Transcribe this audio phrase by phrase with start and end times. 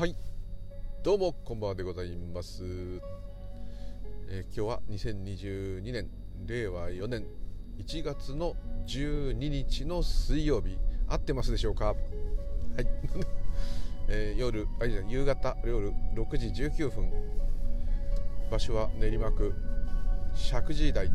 [0.00, 0.16] はい。
[1.02, 2.64] どうもこんばんはでございます、
[4.30, 6.08] えー、今日は2022年
[6.46, 7.26] 令和4年
[7.76, 10.78] 1月の12日の水曜日。
[11.06, 11.88] 合ってますでしょうか？
[11.88, 11.96] はい、
[14.08, 17.12] えー、夜あじゃ夕方夜6時19分。
[18.50, 19.52] 場所は練馬区
[20.34, 21.08] 石神井台。
[21.08, 21.14] こ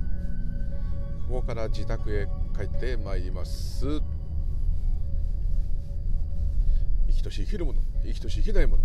[1.29, 3.99] こから自宅へ帰ってまいります。
[7.07, 7.94] 生きとし生きるもの。
[8.05, 8.83] 生きとし生きないもの。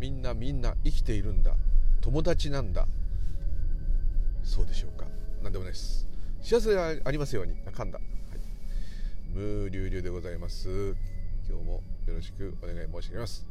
[0.00, 1.54] みんなみんな生きているんだ。
[2.00, 2.86] 友達なんだ。
[4.42, 5.06] そうでしょうか。
[5.42, 6.06] 何でもないです。
[6.42, 7.54] 幸せがありますように。
[7.66, 8.38] あかんだ、はい、
[9.32, 10.94] 無流流でございます。
[11.48, 13.46] 今日もよろしくお願い申し上げます。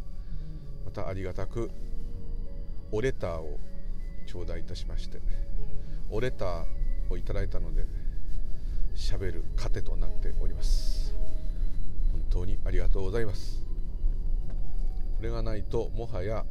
[0.85, 1.71] またありがたく
[2.91, 3.59] おレターを
[4.27, 5.19] 頂戴いたしまして
[6.09, 6.65] おレター
[7.09, 7.85] をいただいたので
[8.95, 11.15] 喋る糧となっております。
[12.11, 13.62] 本当にありがとうございます。
[15.23, 16.45] れがないともはや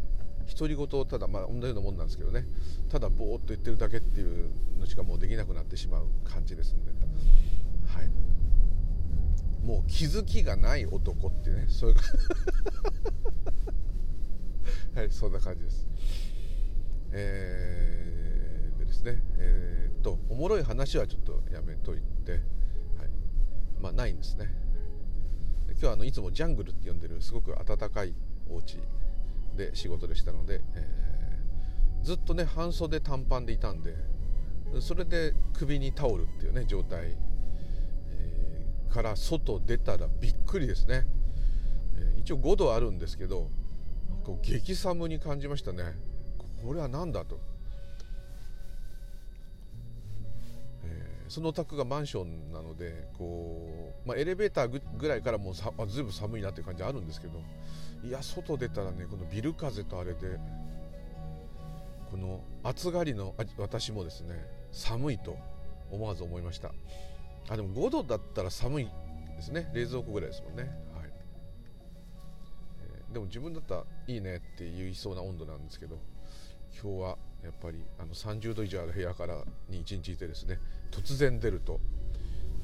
[0.59, 2.45] 独り言をただまあ同じようなもんなんですけどね。
[2.91, 6.91] ただぼーっと言ってるだけっていうのしかもうできなくなってしまう感じですんで、
[7.87, 8.11] はい、
[9.65, 11.97] もう気づきがない男っていうねそういう
[14.99, 15.87] はいそんな感じです。
[17.13, 22.43] えー、でですねえー、っとおもろい話はちょっとやめといて、はい、
[23.81, 24.49] まあないんですね。
[25.69, 28.15] 今日はあのいつもジャングルって呼んでるすごく温かい
[28.53, 28.79] お家
[29.57, 33.95] で仕事でしたので、えー、ずっとね半袖短パンでいたんで
[34.81, 37.17] それで首にタオルっていうね状態、
[38.11, 41.07] えー、から外出たらびっくりですね、
[41.97, 43.51] えー、一応5度あるんですけど
[44.25, 45.83] こう激寒に感じましたね。
[46.65, 47.41] これは何だと、
[50.85, 57.43] えー、そのお宅がマンションなのでこう、まあ、エレベーターぐらいからもうさあずいぶん寒いなっていう感じあるんですけど
[58.05, 60.39] いや外出たらねこのビル風とあれで
[62.11, 65.37] この暑がりの私もですね寒いと
[65.91, 66.73] 思わず思いました。
[67.49, 68.89] あでも5度だったら寒い
[69.37, 69.71] ですね。
[69.75, 71.11] 冷蔵庫ぐらいですもんね、はい。
[72.85, 75.99] えー、でも自分だったらいいねって言いそうな温度なんですけど
[76.83, 80.59] 今日はやっぱりあの30度以上ある部屋からに1日いてですね
[80.91, 81.81] 突然出ると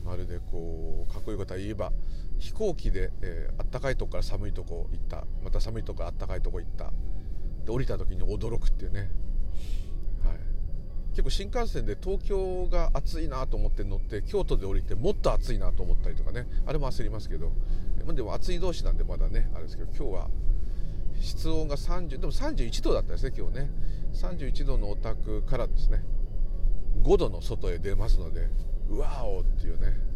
[0.05, 1.93] まるでこうかっこいいこと言えば
[2.39, 5.25] 飛行機で、えー、あったかいとこから寒いとこ行った。
[5.43, 6.93] また寒いとこからあったかいとこ行った。
[7.65, 9.11] で降りた時に驚くっていうね、
[10.25, 10.39] はい、
[11.11, 16.47] 結構新幹線で東京が暑いなと思って乗って京都で降りてもっと暑いなと思ったりとかね。
[16.67, 17.53] あれも焦りますけど。
[18.15, 20.31] でも暑い同士なんでまだねあれですけど今日は
[21.21, 23.71] 室温が30でも31度だったですね今日ね。
[24.15, 26.03] 31度のお宅からですね。
[27.03, 28.49] 5度の外へ出ますので
[28.89, 30.08] うわおっていうね。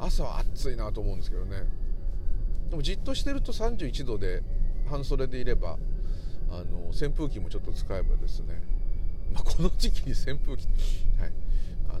[0.00, 1.64] 朝は暑いなと思うんですけどね。
[2.70, 4.42] でもじっとしてると31度で
[4.88, 5.76] 半袖でいれば
[6.50, 8.62] あの扇風機もちょっと使えばですね、
[9.32, 10.66] まあ、この時期に扇風機、
[11.20, 11.32] はい。
[11.90, 12.00] あ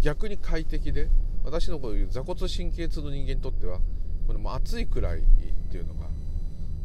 [0.00, 1.08] 逆に快適で
[1.44, 3.78] 私のこういう座骨神経痛の人間にとっては
[4.26, 5.22] この暑いくらいっ
[5.70, 6.06] ていうのが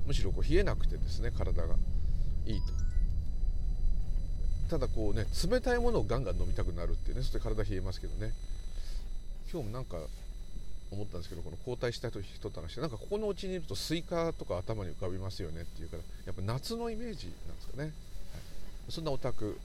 [0.05, 1.75] むしろこう冷えなくてですね体が
[2.45, 2.73] いいと。
[4.69, 8.33] ただこうね冷たいものをガンガン飲みたくなるっていうねそして体冷えますけどね。
[9.51, 9.97] 今日もなんか
[10.91, 17.91] 思ったんですけどこの交代した人と話してなんかここのうちにいるとスイカとか頭に浮かびますよねっていうからやっぱ夏のイメージなんですかね、はい、
[18.89, 19.57] そんなお宅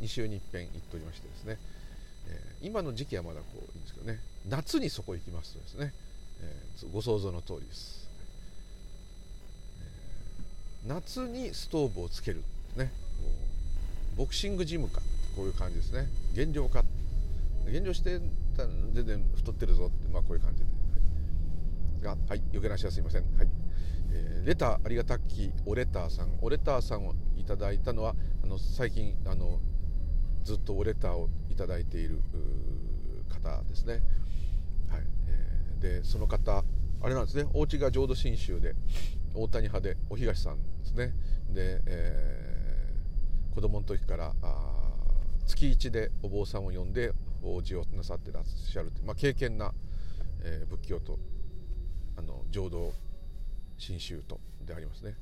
[0.00, 1.58] 2週に一遍行っておりましてですね、
[2.28, 4.20] えー、今の時期はまだこういいんですけどね。
[4.48, 5.92] 夏にそこ行きますとですね、
[6.40, 8.08] えー、ご想像の通りです、
[10.84, 12.42] えー、夏にストーブをつける
[12.76, 12.90] ね。
[14.16, 15.00] ボクシングジムか。
[15.36, 16.06] こういう感じですね。
[16.34, 16.84] 減量か。
[17.70, 18.20] 減量して
[18.52, 20.70] た全然太ってるぞってまあこういう感じで、
[22.10, 22.42] はい、がはい。
[22.50, 23.22] 余計なしはすいません。
[23.36, 23.48] はい、
[24.10, 26.38] えー、レターありがたきおレターさん。
[26.40, 29.60] おレターさんをいただいたのはあの最近あの
[30.44, 32.20] ずっとおレターをいただいている
[33.28, 34.02] 方ですね。
[34.90, 36.64] はい、えー、でその方
[37.02, 37.46] あれなんですね。
[37.54, 38.74] お家が浄土真宗で
[39.34, 41.14] 大谷派でお東さんですね。
[41.50, 42.72] で、えー
[43.54, 44.82] 子供の時からあ
[45.46, 47.12] 月1でお坊さんを呼んで
[47.42, 49.72] 法事をなさってらっしゃるまあ、敬虔な、
[50.42, 51.18] えー、仏教と
[52.16, 52.92] あの浄土
[53.78, 55.16] 真宗とでありますね。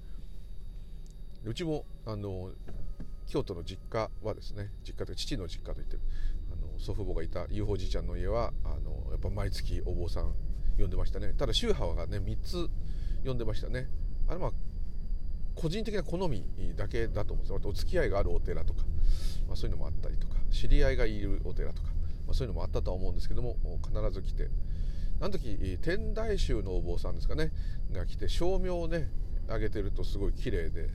[1.45, 2.51] うちもあの
[3.27, 5.97] 京都の実家はですね実家という父の実家といって
[6.53, 10.35] あの祖父母がいた遊法じいちゃんの家はあのやっぱ毎月お坊さん
[10.79, 11.33] 呼んでましたね。
[11.39, 12.69] ただ宗派がね3つ
[13.25, 13.89] 呼んでましたね。
[14.29, 14.53] あれまあ
[15.55, 16.45] 個人的な好み
[16.77, 17.61] だけだと思うんですよ。
[17.65, 18.83] お付き合いがあるお寺とか、
[19.47, 21.89] まあ、そういうのもあったりとか知り合いがいるお寺とか、
[22.31, 24.49] まあ、そういうのもあったとは思うんですけども必ず来て。
[25.21, 27.53] あの時天台宗のお坊さんですかね
[27.93, 29.11] が来て照明をね
[29.49, 30.89] 上げてるとすごい綺麗で、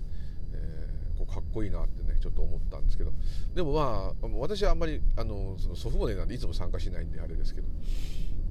[0.51, 3.11] えー、こうかっこいいなってねちょっと思ったんですけど。
[3.53, 7.67] でもまあ私はあんまりあのその祖父母なんでいつも参加しないんであれですけど、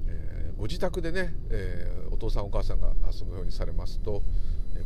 [0.06, 4.22] えー、ご自宅でね、えー、お父さんお母さんがそのようにされますと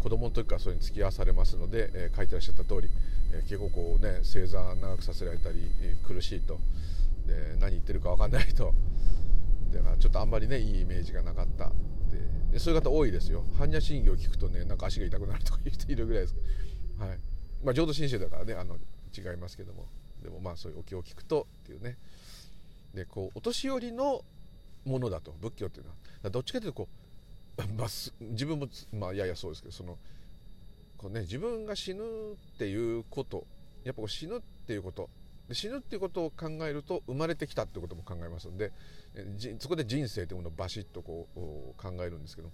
[0.02, 2.88] 子供の時からそれに付き合わされますので、えー、書いてらっしゃった通り、
[3.34, 6.58] えー、結構こうね正座長くさせられたり、えー、苦しいと。
[7.28, 8.74] で何言ってるか分かんないと。
[9.72, 11.70] だからちょっとあんまりねいいイメージがなかった
[12.50, 13.44] でそういう方多いですよ。
[13.58, 16.34] 般若心経を聞くとねなんか足が痛くなるとかいう人いるぐらいです。
[16.98, 17.18] はい。
[17.62, 18.76] まあ浄土真宗だからねあの
[19.16, 19.86] 違いますけども。
[20.22, 21.96] でもまあそういうお経を聞くとっていうね。
[22.94, 24.24] でこうお年寄りの
[24.84, 25.90] ものだと仏教っていうの
[26.22, 26.30] は。
[26.30, 26.88] どっちかというとこ
[27.58, 27.88] う、まあ、
[28.20, 29.98] 自分もまあややそうですけどその
[30.96, 33.46] こう、ね、自分が死ぬっていうこと
[33.84, 35.08] やっぱこう死ぬっていうこと
[35.48, 38.72] で死ぬっていうことを考えると生まれてきたってことも考えますんで
[39.58, 41.38] そこで人生というものをバシッとこう
[41.82, 42.50] 考えるんですけど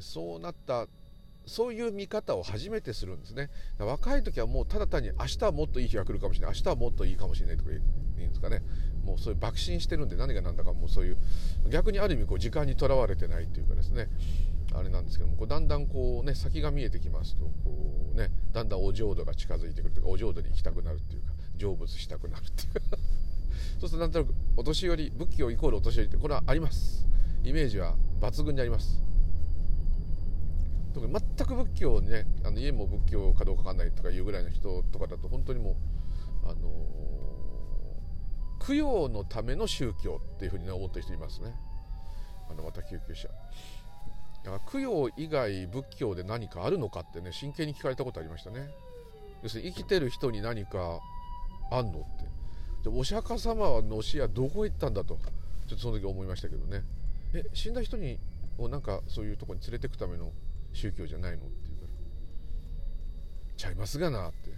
[0.00, 0.86] そうなった
[1.48, 3.48] そういう見方を初めてするんですね。
[3.78, 7.80] 若い時はもうただ単に明日はもっといい日が来るかもしれない明日はもっといいかもしれないとか言う
[8.26, 8.62] んですかね。
[9.02, 11.16] もうそういう爆心してるんで何が何だかもうそういう
[11.70, 14.08] 逆にある意味こう時間にとらわれてないというかですね。
[14.74, 17.50] あれなんですけどもこうだんだんこうね先が見えてきますとこ
[18.12, 21.32] うねだんだんお浄土が近づいてくるとかお浄土に行きたくなるっていうか。
[21.58, 22.82] 成仏したくなるっていう。
[23.80, 27.06] そうするとなんとなくお年寄り仏教イコールお年寄りってこれはあります。
[27.44, 29.02] イメージは抜群にあります。
[30.94, 35.76] 特に全く仏教ねあの家も仏教かどうかわかんないとかいうぐらいの人とかだと本当にもう
[36.44, 41.54] あのー、供養のための宗教っていうふうに、思ってる人いますね。
[42.50, 43.28] あのまた救急車。
[44.72, 48.68] 供養以外仏教で何かあるのかってね真剣に聞かれたことありましたね。
[49.42, 51.00] 要するに生きてる人に何か
[51.70, 52.28] あんのって。
[52.82, 55.18] じゃお釈迦様はの教えはどこへ行ったんだと。
[55.66, 56.84] ちょっとその時思いましたけどね。
[57.34, 58.18] え死んだ人に
[58.58, 60.32] をなんかそういうとこに連れてくための
[60.72, 61.90] 宗教じゃないのって言うから。
[63.56, 64.50] ちゃいますがなって。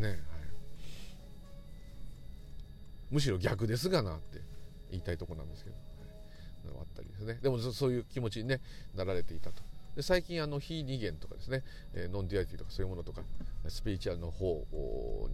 [0.00, 0.18] ね、はい、
[3.10, 4.48] むしろ逆ですがなって。
[4.90, 5.76] 言いたいとこなんですけど、
[6.74, 7.38] はい、あったりですね。
[7.42, 8.60] でもそういう気持ちに、ね、
[8.94, 9.62] なられていたと。
[9.98, 13.22] で最近あの非二元とかですね、えー、ノンデュアリティとかそういうものとか
[13.66, 14.64] スピリチュアルの方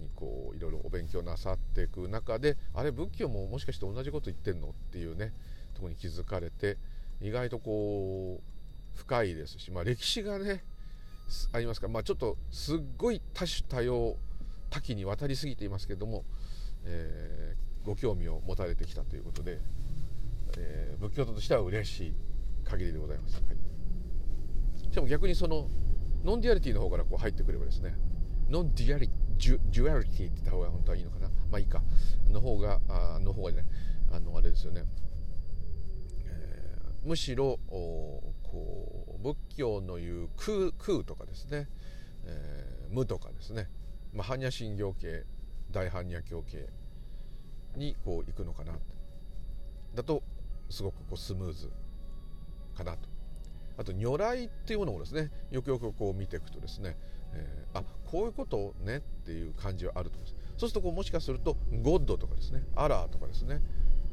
[0.00, 5.34] にこういろいろお勉強なさっていく中であれ仏教ももしかして同じこと言ってんのっていうね
[5.74, 6.78] とこに気づかれて
[7.20, 10.64] 意外とこう深いですし、まあ、歴史がね
[11.52, 14.16] ありますから、まあ、ちょっとすっごい多種多様
[14.70, 16.24] 多岐にわたりすぎていますけども、
[16.86, 19.58] えー、ご興味を持たれてきたということで、
[20.56, 22.14] えー、仏教徒としては嬉しい
[22.64, 23.34] 限りでございます。
[23.34, 23.63] はい
[24.94, 25.68] しかも逆にその
[26.22, 27.96] non-duality の方からこう入ってくればですね
[28.48, 31.28] non-duali duality って言った方が本当はいいのかな。
[31.50, 31.82] まあいいか。
[32.28, 33.66] の方があの方がね
[34.12, 34.84] あのあれですよね、
[36.26, 38.22] えー、むしろこ
[39.18, 41.66] う仏教の言う空空とかですね、
[42.26, 43.68] えー、無とかですね、
[44.12, 45.24] まあ、般若心経系
[45.72, 46.68] 大般若経系
[47.74, 48.74] にこう行くのかな。
[49.96, 50.22] だと
[50.70, 51.72] すごくこうスムーズ
[52.76, 53.13] かなと。
[53.76, 56.96] あと如来っていうものをですねよくよくこう見ていくとですね、
[57.32, 60.44] えー、あこういうことねっていう感じはあると思います。
[60.56, 63.60] そうするとこうもしかすると God とかですねアラーとかですね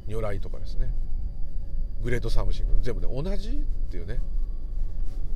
[0.08, 0.92] 如来とかですね
[2.02, 3.52] Great Something 全部ね同じっ
[3.90, 4.18] ていうね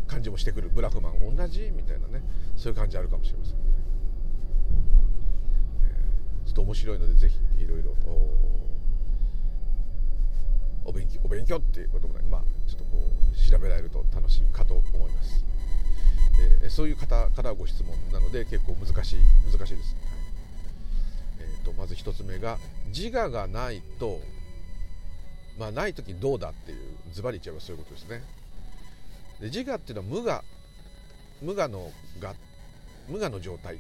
[0.09, 0.71] 感じもしてくる。
[0.71, 2.23] ブラフマン同じみたいなね
[2.57, 3.63] そういう感じあるかもしれません、ね、
[5.83, 7.95] えー、ちょっと面白いのでぜひいろいろ
[10.87, 12.99] お勉強お勉強っていうこともねまあちょっとこ
[13.33, 15.45] う調べられると楽しいかと思います、
[16.63, 20.17] えー、そういう方からご質問なので結構難しい難しいです、はい。
[21.41, 24.21] えーと、まず1つ目が自我がないと
[25.59, 26.79] まあない時どうだっていう
[27.13, 28.23] ズバリ言っちゃえばそういうことですね。
[29.41, 30.45] で自我っていうのは無我
[31.43, 31.91] 無我の
[32.23, 32.35] 我
[33.09, 33.79] 無我の状態。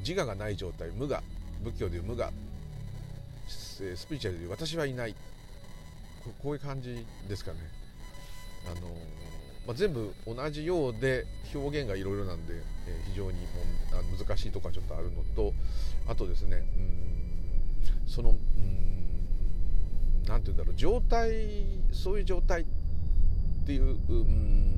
[0.00, 0.90] 自我がない状態。
[0.90, 1.22] 無我。
[1.62, 2.30] 仏教でいう無我。
[3.46, 5.14] スピリチュアルでいう私はいない。
[6.42, 7.58] こういう感じですかね。
[8.66, 8.88] あの、
[9.66, 13.46] まあ、全部同じようで表現がいろいろなんで、えー、非常にも
[13.92, 15.52] あ難しいところはちょっとあるのと
[16.06, 19.26] あとですねうんそのうん
[20.26, 22.64] 何て言うんだろう状態そういう状態っ
[23.66, 24.72] ていううん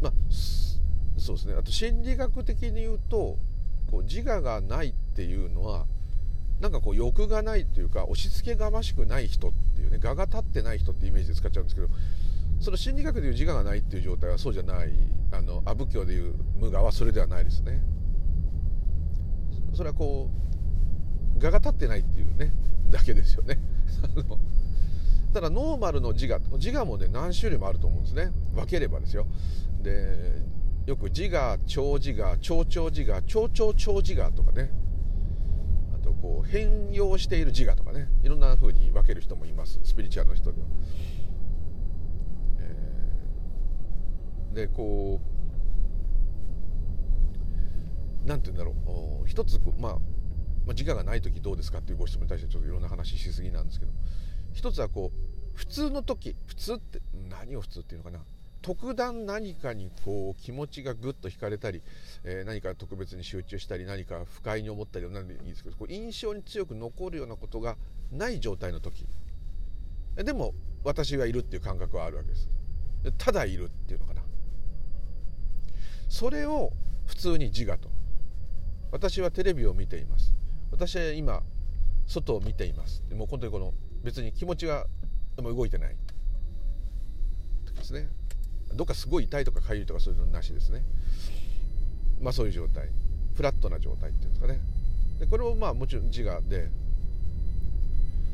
[0.00, 0.12] まあ
[1.18, 1.54] そうですね。
[1.54, 3.36] あと心理学的に言うと
[3.90, 5.86] こう自我がないっていうのは
[6.60, 11.88] なんかこう欲がないというか押し付けがましくない人っていうね我が立ってない人ってイメージで使っちゃうんですけど
[12.60, 14.90] その心理学でいう自我がないっていう状態はそうじゃない。
[15.32, 17.80] あの阿仏教でいう無我はそれではないですね。
[19.72, 22.52] それはこう我が立ってないっていうね
[22.90, 23.58] だけですよね。
[25.32, 28.30] ただノーマルの自我自我もね何種類もあると思うんですね。
[28.54, 29.26] 分ければですよ。
[29.82, 30.42] で
[30.86, 34.70] よく自我超自我超超自我超超超自我とかね
[36.20, 39.80] こう変容している自我とかねいろんな風に分ける人もいます。
[39.82, 40.66] スピリチュアルの人では。
[44.52, 45.20] でこ
[48.24, 49.26] うなんて言うんだろう。
[49.26, 49.92] 一つまあ
[50.66, 53.92] まあ、自我がない時どうですかっていうご質問に対してちょっといろんな話しすぎなんですけど
[54.52, 55.18] 一つはこう
[55.54, 58.20] 普通の時普通って何を普通っていうのかな。
[58.62, 61.82] 特段何かにこう気持ちがぐっと惹かれたり、
[62.24, 67.76] えー、何か特別に集中したり何か不快に思ったり何でいいですけどこう印象に強く残るようなことが
[68.12, 69.06] ない状態の時。
[70.16, 70.52] でも
[70.84, 72.48] 私がいるっていう感覚はあるわけです。
[73.16, 74.22] ただいるっていうのかな。
[76.08, 76.72] それを
[77.06, 77.88] 普通に自我と。
[78.90, 80.34] 私はテレビを見ています。
[80.70, 81.42] 私は今
[82.06, 83.02] 外を見ています。
[83.12, 84.86] もう本当にこの別に気持ちが
[85.38, 85.96] 動いてない。
[87.80, 88.08] ですね。
[88.74, 90.82] どっかすごい痛いとか痒いとかそういうのなしですね。
[92.20, 92.88] まあそういう状態。
[93.34, 94.60] フラットな状態っていうんですかね。
[95.18, 96.68] でこれもまあもちろん自我で。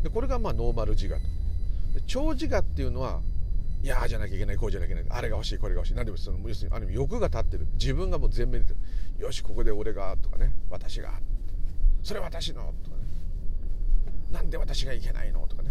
[0.02, 1.22] でこれがまあノーマル自我と。
[1.94, 3.20] で超自我っていうのは
[3.82, 5.18] いやじゃなきゃいけないこうじゃなきゃいけない。
[5.18, 5.94] あれが欲しいこれが欲しい。
[5.94, 7.66] 何でもその要するにある意味欲が立ってる。
[7.74, 8.74] 自分がもう全面で
[9.18, 10.54] よしここで俺がとかね。
[10.70, 11.12] 私が。
[12.02, 13.04] それ私のとかね。
[14.32, 15.70] なんで私がいけないのとかね。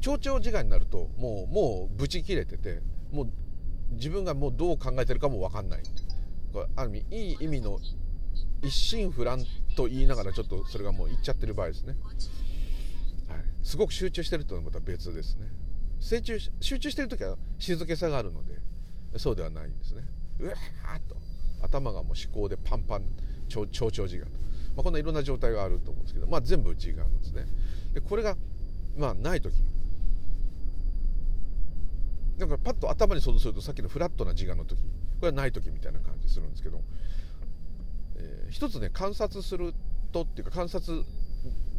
[0.00, 2.80] 超長時間になるともうもうブチ切れてて
[3.12, 3.32] もう
[3.92, 5.82] 自分がもうどう考えてるかも分かんない。
[6.52, 7.78] これある意味いい意味の
[8.62, 9.44] 一心不乱
[9.76, 11.94] と言いながらちょっとそれがもういっちゃってる場合ですね、
[13.28, 15.46] はい、すごく集中してるというのはまた別ですね。
[16.00, 18.54] 集中集中してる時は静けさがあるので
[19.18, 20.02] そうではないんですね。
[20.40, 21.16] うわーっと。
[21.62, 23.04] 頭がもう思考でパンパン
[23.48, 24.30] 超超長時間と。
[24.76, 27.46] まあ、こんないろんな状態があると思うんですけど、まあ、全部内側なんですね。
[27.94, 28.36] でこれが、
[28.98, 29.54] まあ、ない時。
[32.38, 34.82] なんかパッと頭に想像するとさっきのフラットな自我の時こ
[35.22, 36.82] れはない時みたいな感じするんですけど、
[38.16, 39.74] えー、一つね観察する
[40.12, 41.02] とっていうか観察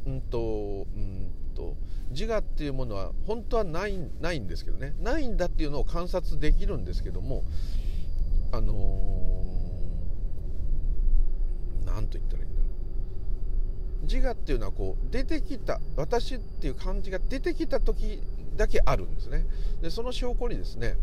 [0.05, 1.75] うんとうんと
[2.09, 4.95] 自我っていうものは本当はないないんですけどね。
[4.99, 7.43] ないんだっていうのを観察できるんですけども
[8.51, 9.43] あの
[11.85, 12.67] 何、ー、と言ったらいいんだろ
[14.03, 14.05] う。
[14.05, 18.21] 自我っていうのはこう出てきた私っていう感じが出てきた時
[18.57, 19.45] だけあるんですね。
[19.81, 20.97] でその証拠にですね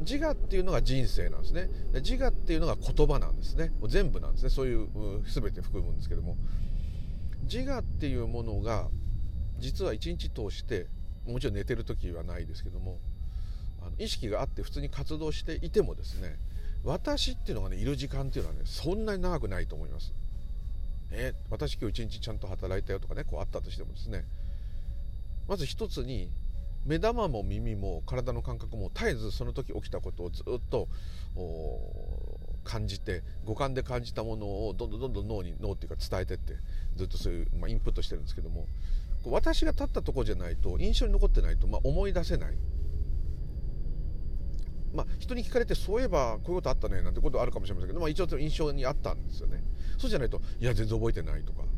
[0.00, 1.70] 自我っていうのが人生なんですね。
[1.92, 3.72] で自我っていうのが言葉なんですね。
[3.80, 4.50] もう全部なんですね。
[4.50, 4.88] そういう
[5.24, 6.36] 全て含むんですけども。
[7.44, 8.88] 自我っていうものが
[9.58, 10.86] 実は一日通して
[11.26, 12.98] もちろん寝てる時はないですけども
[13.80, 16.36] あの意識があって普通に活動していてもですね
[16.84, 20.12] 私っていうのがねいる時間っていうのはねそんなに長くないと思います。
[21.10, 24.24] え、私今日一日ちゃんと働いたよとかねこうあったとしてもですね
[25.48, 26.30] まず一つに
[26.86, 30.88] 目玉も耳も体の感覚も絶えずその時起きたことをずっと
[32.64, 36.54] 感じて五感で感じたものをどんどんどんどん脳に脳っていうか伝えてって
[36.96, 38.66] ずっとそういう、まあ、インプットしてるんですけども
[39.24, 42.56] 私が立ったとこじゃないと印象に残ってないと、まあ、思い出せない。
[44.94, 49.62] まあ、人に聞かれてそういえばこういうことあったねなんてことあるかもしれませんけど、まあ、一応印象にあったんですよね。
[49.98, 51.68] そうじゃないといや全然覚えてないとかで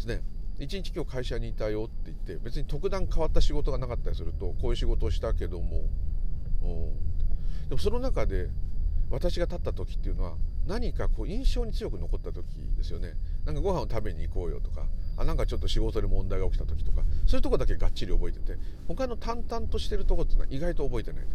[0.00, 0.22] すね
[0.60, 5.84] 一日今日会社にいたよって言って別に特段変わった仕事がなかったりするとこういう仕事をしたけども
[7.70, 8.50] でもその中で
[9.10, 10.34] 私が立った時っていうのは
[10.66, 12.44] 何かこう印象に強く残った時
[12.76, 13.14] ですよね。
[13.44, 14.86] なんかご飯を食べに行こうよとか
[15.16, 21.26] あなんかちょっと仕事で問題が起きた時とかそういうとこだけがっちり覚えてて他の淡々としてるとこっていうのは意外と覚えてない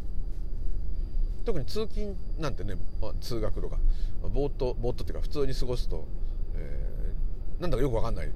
[1.43, 3.77] 特に通勤なんてね、まあ、通学とか
[4.21, 6.07] ぼーっとぼーっとっていうか普通に過ごすと、
[6.53, 8.31] えー、なんだかよく分かんない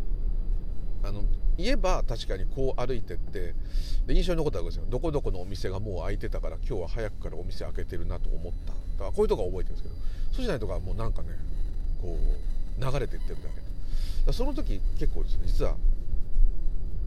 [1.03, 1.23] あの
[1.57, 3.53] 言えば確かにこう歩いてって
[4.05, 4.85] で印象に残ったわけですよ。
[4.89, 8.73] どこどこのお店がもう開いてたから今日は早くからお店開けてるなと思った。
[8.73, 9.95] だからこういうとこは覚えてるんですけど
[10.31, 11.29] そうじゃないとこはもうなんかね
[12.01, 14.25] こう流れていってるだけ。
[14.25, 15.75] だその時結構ですね実は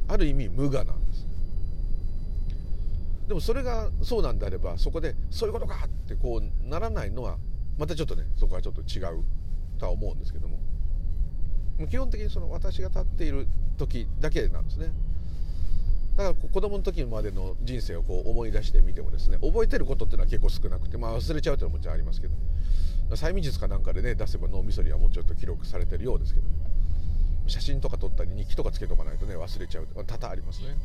[0.09, 1.27] ある意味無我なんです。
[3.29, 7.39] でもそれがそうなんであればそこでそういうことかってこうならないのは
[7.79, 9.25] またちょっとねそこはちょっと違う
[9.79, 10.59] とは思うんですけども。
[11.89, 13.47] 基本的にその私が立っている
[13.79, 14.93] 時だけなんですね
[16.17, 22.35] だから子供の時までの人生をこう思い出してみてもですね覚えてることっていうのは結構少なくて、まあ、忘れちゃうというのはもちろんありますけど
[23.17, 26.47] 催眠術かなんかでね出せば脳みそにはもうちょっと記録されてるようですけど
[27.47, 30.77] 写真とか撮ったり日記とかつけとかないとね忘れちゃうと多々ありますね。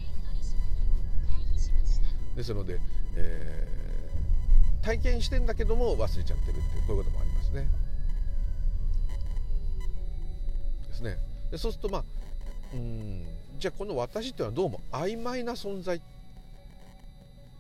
[2.36, 2.80] ですので、
[3.16, 7.68] えー、体験してんだけども忘れちゃってるっていうこういうこともありますね。
[10.98, 11.18] ですね。
[11.52, 12.04] でそうするとまあ
[12.74, 13.26] うん
[13.60, 16.02] じゃあこの私っていうのはどうも曖昧な存在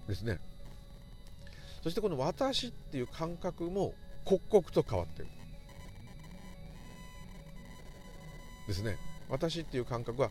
[0.07, 0.39] ですね。
[1.83, 3.93] そしてこの私っていう感覚も
[4.25, 5.27] 刻々と変わってる
[8.67, 8.97] ですね。
[9.29, 10.29] 私っていう感覚は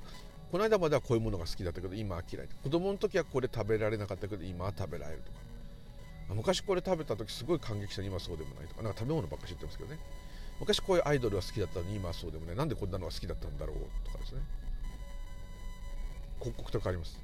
[0.51, 5.39] この間まではこういうものが好きだったけど今は嫌い子供の時はこれ食べられなかったけど今は食べられるとか。
[6.35, 8.03] 昔これ食べた時すごい感激した。
[8.03, 8.83] 今そうでもないとか。
[8.83, 9.99] なんか食べ物ばっか知ってますけどね。
[10.61, 12.57] 昔こういうアイドルは好きだったのに今はそうでもない。
[12.57, 14.41] なんでこんなのが好きだったんだろうとかですね。
[16.41, 17.19] 刻々と変わります。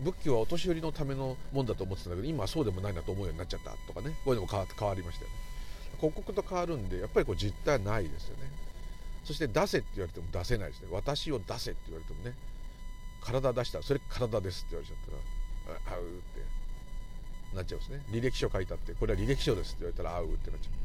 [0.00, 4.14] 仏教はお年寄りのためのもんだと思ってたんだけど今はそうでもないなと思うようになっちゃったとかね。
[4.24, 5.30] こういうのも変わ変わりましたよ。
[5.30, 5.36] ね
[6.00, 8.50] 刻々と変わるんでやっぱりこう実態はないですよね。
[9.24, 10.88] そして出せって言われても出せないですね。
[10.90, 12.34] 私を出せって言われてもね。
[13.22, 16.64] 体出したらそれ体ですって言われちゃったらあうって。
[17.54, 18.02] なっちゃうんですね。
[18.10, 18.92] 履歴書書いたって。
[18.94, 20.83] これは履歴書ですって言われたらあうってなっちゃう。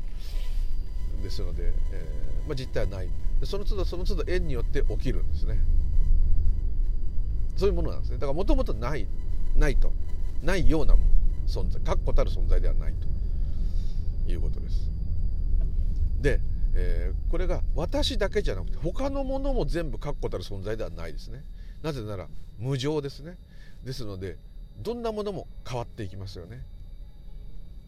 [1.21, 3.09] ですので、えー、まあ、実態はない。
[3.43, 5.59] その都度その都度縁によって起きるんですね。
[7.55, 8.17] そういうものなんですね。
[8.17, 9.07] だからもともとない
[9.55, 9.91] ないと。
[10.41, 10.95] ないような
[11.47, 13.07] 存在確固たる存在ではないと。
[14.31, 14.91] いうことです。
[16.21, 16.39] で、
[16.75, 21.43] えー、これが私だけじゃなくて他のものも全部確固たる存在ではないですね。
[21.81, 22.27] なぜなら
[22.59, 23.37] 無常ですね。
[23.83, 24.37] ですので
[24.81, 26.61] どんなものも変わっていきますよね。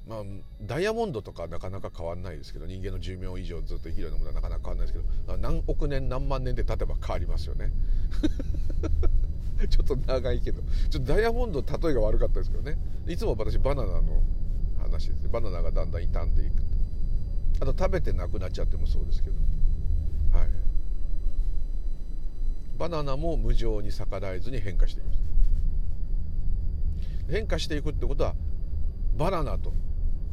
[0.08, 0.24] まあ、
[0.62, 7.72] ダイヤモンドとかなかなか変わらないですけど人間の寿命以上ずっと生きるようなものはなかなか変わらないですけど何億年何万年で経てば変わりますよね。
[9.70, 12.78] ちょっと長いけどちょっとダイヤモンド例えが悪かったですけどね。
[13.08, 14.24] いつも私バナナの
[14.80, 15.30] 話です。
[15.30, 16.54] バナナがだんだん傷んでいく。
[17.60, 19.36] あと食べてなくなっちゃってもそうですけど。
[20.36, 20.50] はい。
[22.80, 25.22] バナナも無常に逆らえずに変化していきます。
[27.30, 28.34] 変化していくってことは
[29.16, 29.74] バナナと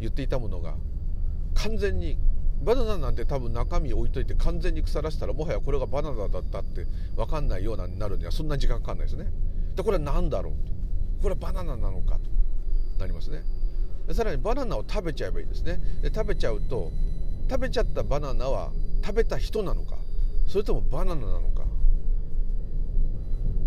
[0.00, 0.74] 言っていたものが
[1.54, 2.16] 完全に
[2.62, 6.86] バナナなんて多分中身置いといて完全に腐らせたらもはやこれがバナナだったって
[7.16, 9.26] 分かんないようになるにはそんな時間かかんないですね。
[9.76, 10.72] でこれは何だろうと
[11.22, 12.20] これはバナナなのかと
[12.98, 13.42] なりますね。
[14.12, 15.78] さらにバナナを食べちゃえばいいですね。
[16.02, 16.90] で食べちゃうと
[17.48, 18.72] 食べちゃったバナナは
[19.04, 19.96] 食べた人なのか
[20.46, 21.64] それともバナナなのか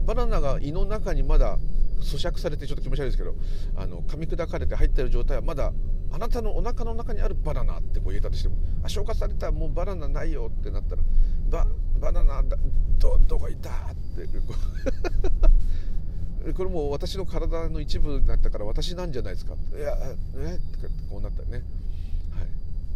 [0.06, 1.58] バナナが胃の中にまだ
[2.02, 3.36] 咀嚼されてちょっと気持ち悪いですけど
[3.76, 5.72] あの噛み砕かれて入ってる状態はまだ
[6.12, 11.02] あなたのお腹の中にあるバナナってこう言えたとしてもあ消化されたもうバナナないよってなったら
[11.50, 11.68] バ
[12.00, 12.58] バナナだ。
[12.98, 13.70] どどこいた？
[13.70, 13.74] っ
[14.16, 14.28] て
[16.54, 19.54] これもう私の体の一部になったから私なんじゃないですか。
[19.54, 19.96] いや
[20.38, 21.64] えってこうなったらね、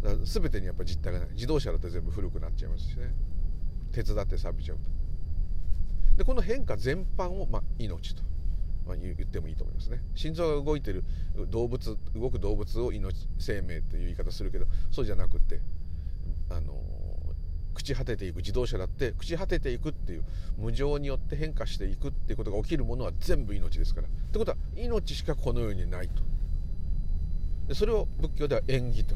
[0.02, 1.28] はい、だ全てにやっぱ実体がない。
[1.34, 3.14] 自動車だって全部古くなっちゃいますしね。
[3.92, 4.90] 鉄だって錆びちゃうと。
[6.16, 8.22] でこの変化全般を、まあ、命と。
[8.86, 10.00] ま、言ってもいいと思いますね。
[10.14, 11.04] 心臓が動いてる
[11.50, 15.60] 動物動く動物を命生命という言い方するけどそうじゃなくて
[16.48, 16.74] あの
[17.74, 20.24] 朽ち果てていく自動車だって朽ち果てていくっていう
[20.56, 24.08] 無常によって変化していくっていうことが起きるものは全部命ですから。
[24.08, 26.22] ってことは命しかこの世にないと。
[27.68, 29.14] でそれを仏教では縁起と。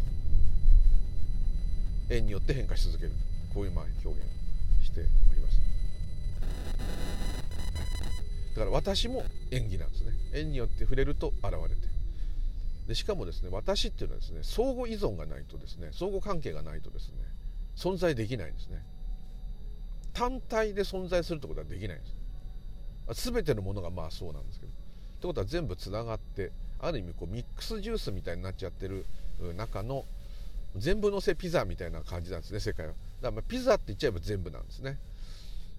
[2.11, 3.13] 縁によって変化し続ける。
[3.55, 4.29] こういうまあ表現
[4.85, 5.61] しております。
[8.61, 10.13] だから私も縁起なんですね。
[10.35, 11.89] 縁によって触れると現れて。
[12.89, 17.15] でしかもですね私っていうのはですね相互依存がないとですね相互関係がないとですね
[17.75, 18.85] 存在できないんですね。
[20.13, 22.01] 単体で存在するってことはできないん
[23.09, 23.33] です。
[23.33, 24.73] 全てのものがまあそうなんですけど。
[24.73, 24.75] っ
[25.23, 29.07] てことは全部つながってある意味こうミックスジュースみたいになっちゃってる
[29.57, 30.05] 中の
[30.77, 32.93] 全部のせピザみたいな感じなんですね世界は。
[32.93, 34.99] だからまピザって言っちゃえば全部なんですね。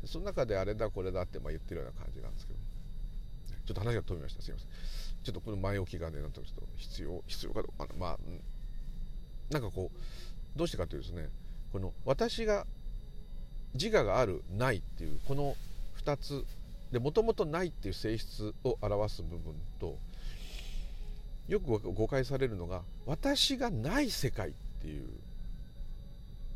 [0.05, 2.59] その中であれだこれだってまあ言ってるような感じなんですけど。
[3.73, 4.41] ちょっと話が飛びました。
[4.41, 4.67] すいません。
[5.23, 7.93] ちょっとこの前置きがねなんとちょっと必要必要かどうかな。
[7.97, 8.17] まあ、
[9.49, 11.29] なんかこうどうしてかというとですね
[11.71, 12.65] この私が
[13.73, 15.55] 自我があるないっていうこの
[16.03, 16.45] 2つ
[16.91, 19.97] でもともとないっていう性質を表す部分と
[21.47, 25.07] よく誤解されるのが私がない世界っていう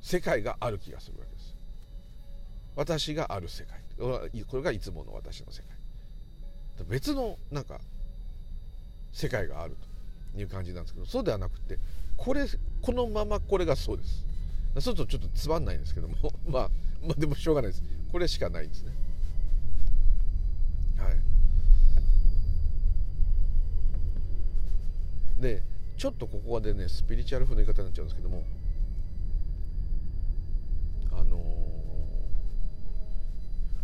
[0.01, 1.55] 世界がある気がするわけです。
[2.75, 3.79] 私がある世界。
[3.97, 5.74] これがいつもの私の世界。
[6.83, 7.79] 別のなんか
[9.11, 9.75] 世界がある
[10.33, 11.79] という感じなんですけどそうではなくて
[12.17, 12.45] これ
[12.81, 14.25] このままこれがそうです。
[14.75, 16.15] そうするとちょっとつまんないんですけども
[16.47, 16.69] まあ、
[17.01, 17.83] まあでもしょうがないです。
[18.11, 18.91] これしかないですね。
[20.97, 21.19] はい。
[25.41, 25.63] で
[25.97, 28.43] ちょっとここでねスピリチュアル風の言い方になっちゃうんですけども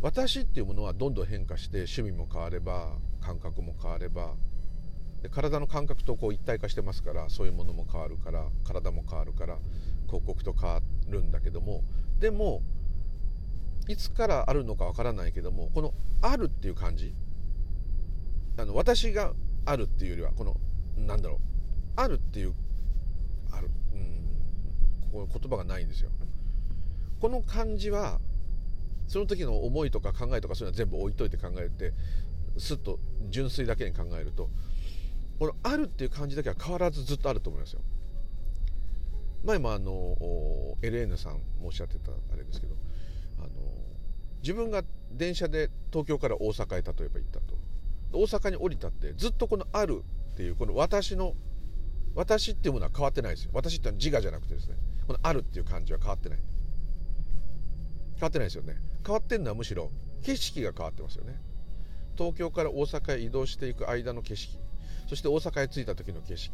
[0.01, 4.33] 私っていうものはどんどん変化して趣味も変われば感覚も変われば
[5.21, 9.59] で体の感覚とこう一体化してますからそういうものも変わるから体も変わるから
[10.07, 11.83] 刻々と変わるんだけども
[12.19, 12.63] でも
[13.87, 17.13] いつからあるのかわからないけどもこの「ある」っていう感じ。
[18.57, 19.33] あの私が
[19.65, 20.57] あるっていうよりはこの
[20.97, 21.39] なんだろう
[21.95, 22.53] あるっていう
[23.51, 26.11] あるうんここ言葉がないんですよ。
[27.19, 28.19] この感じは
[29.11, 31.91] その時の思いとか考えとかそういうのは全部置いといて考えて
[32.57, 32.97] すっと
[33.29, 34.49] 純粋だけに考えると
[35.37, 37.81] このあるっていう感じだけは変わらずずっとあると思いますよ。
[39.43, 40.15] 前もあの
[40.81, 42.75] LN さんもおっしゃってたあれですけど
[43.39, 43.49] あの
[44.41, 47.57] 自分が電車で東京から大阪へ例えば行ったと。
[48.13, 51.35] 大阪に降りたってずっとこの「ある」っていうこの私の
[52.15, 53.51] 私っていうものは変わってないですよ。
[53.53, 56.39] 私っていうのは自我じゃなくてですねこの「ある」っていう感じは変わってない。
[58.21, 58.75] 変わってないですよね。
[59.03, 59.89] 変わってるのはむしろ
[60.21, 61.41] 景色が変わってますよね。
[62.15, 64.59] 東京から大阪へ移動していく間の景色。
[65.07, 66.53] そして大阪へ着いた時の景色。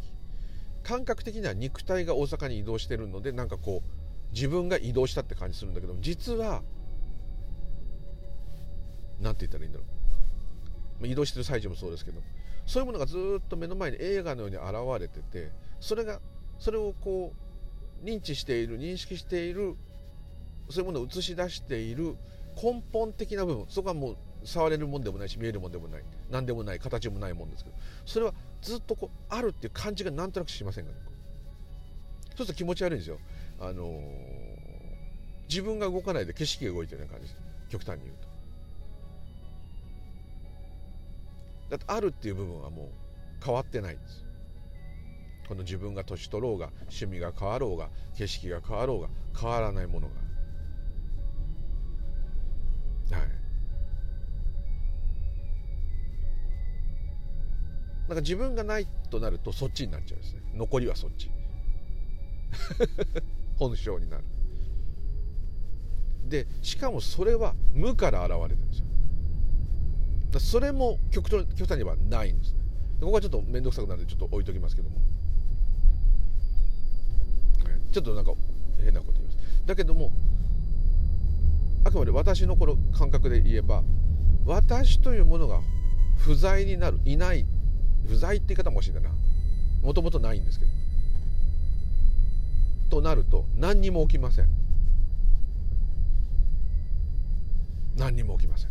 [0.84, 6.63] 感覚的には肉体が大阪に移動してるのでなんかこう自分が移動したって感じするんだけど実は
[9.19, 9.86] 何て言ったらいいんだろ
[11.01, 11.08] う。
[11.08, 12.21] 移動してる最中もそうですけど
[12.65, 15.51] そういうものがずっと目の前に映画のように現れてて
[15.82, 16.21] それが
[16.60, 17.34] それをこ
[18.01, 19.75] う認知している認識している
[20.69, 22.15] そういうものを映し出している
[22.62, 27.75] 根本的な部分そこはもう触れるもんでもないし見えるもんでもない何でもない形もないもんですけど
[28.06, 30.91] それはずっとこうあるっていう感じがなんとなくしませんか？
[30.91, 30.97] ね
[32.36, 33.17] そうすると気持ち悪いんですよ。
[33.60, 33.97] あのー、
[35.49, 37.41] 自分が動かないで景色が動いてるような感じです。
[37.69, 38.27] 極端に言うと。
[41.71, 42.89] だってあるっていう部分はもう
[43.43, 44.23] 変わってないんです。
[45.47, 50.26] この自分が年取ろうが趣味が変わろうが景色が変わろうが変わらないものが。
[58.08, 60.41] なんか自分がないとなるとそっちになっちゃうんですね。
[60.56, 61.30] 残りはそっち。
[63.60, 64.24] 本性になる。
[66.30, 68.86] でしかもそれは無から現れてるんですよ。
[70.32, 72.60] だそれも極端極端にはないんですね。
[73.02, 74.98] ここはちょっと面倒くさくなるんでちょっと置いときますけども。
[77.91, 78.34] ちょっとなんか
[78.84, 79.38] 変なこと言います。
[79.65, 80.12] だけども
[81.88, 83.82] あくまで私のこの感覚で言えば
[84.45, 85.62] 私というものが
[86.17, 87.45] 不在になるいない
[88.08, 89.10] 不在って言い方もしいんだな。
[89.82, 90.71] もともとないんですけど。
[92.89, 94.47] となると何にも起きません。
[97.95, 98.69] 何にも起きません。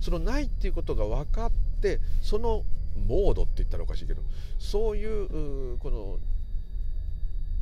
[0.00, 2.64] そのないっていうことが分かってその
[2.96, 4.22] モードって言ったらおかしいけど
[4.58, 6.18] そういうこの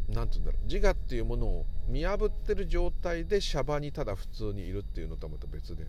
[0.08, 0.66] 何て言うんだろう。
[0.72, 5.84] 自我っていうものを見破ってる状態でシャバにただ普通にいるっていうのとはまた別で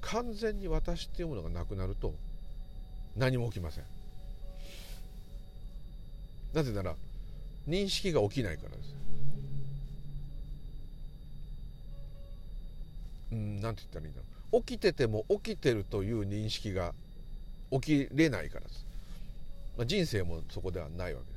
[0.00, 2.14] 完全に私っていうものがなくなると
[3.16, 3.84] 何も起きません。
[6.52, 6.94] なぜなら
[7.68, 8.94] 認識が起きないからです。
[13.32, 14.62] うん何て言ったらいいんだろう。
[14.62, 16.94] 起きてても起きてるという認識が
[17.72, 18.86] 起きれないからです、
[19.76, 21.33] まあ、人生もそこではないわけです。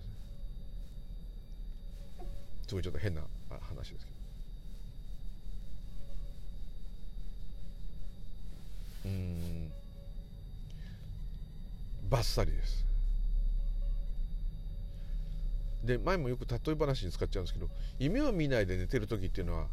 [2.67, 3.21] すごいちょっと変な
[3.61, 4.17] 話ですけど。
[9.05, 9.71] うん。
[12.09, 12.85] バッサリです。
[15.83, 19.67] で前もよく例え話に使っちゃうんですけど夢を見ないで寝てる時っていうのは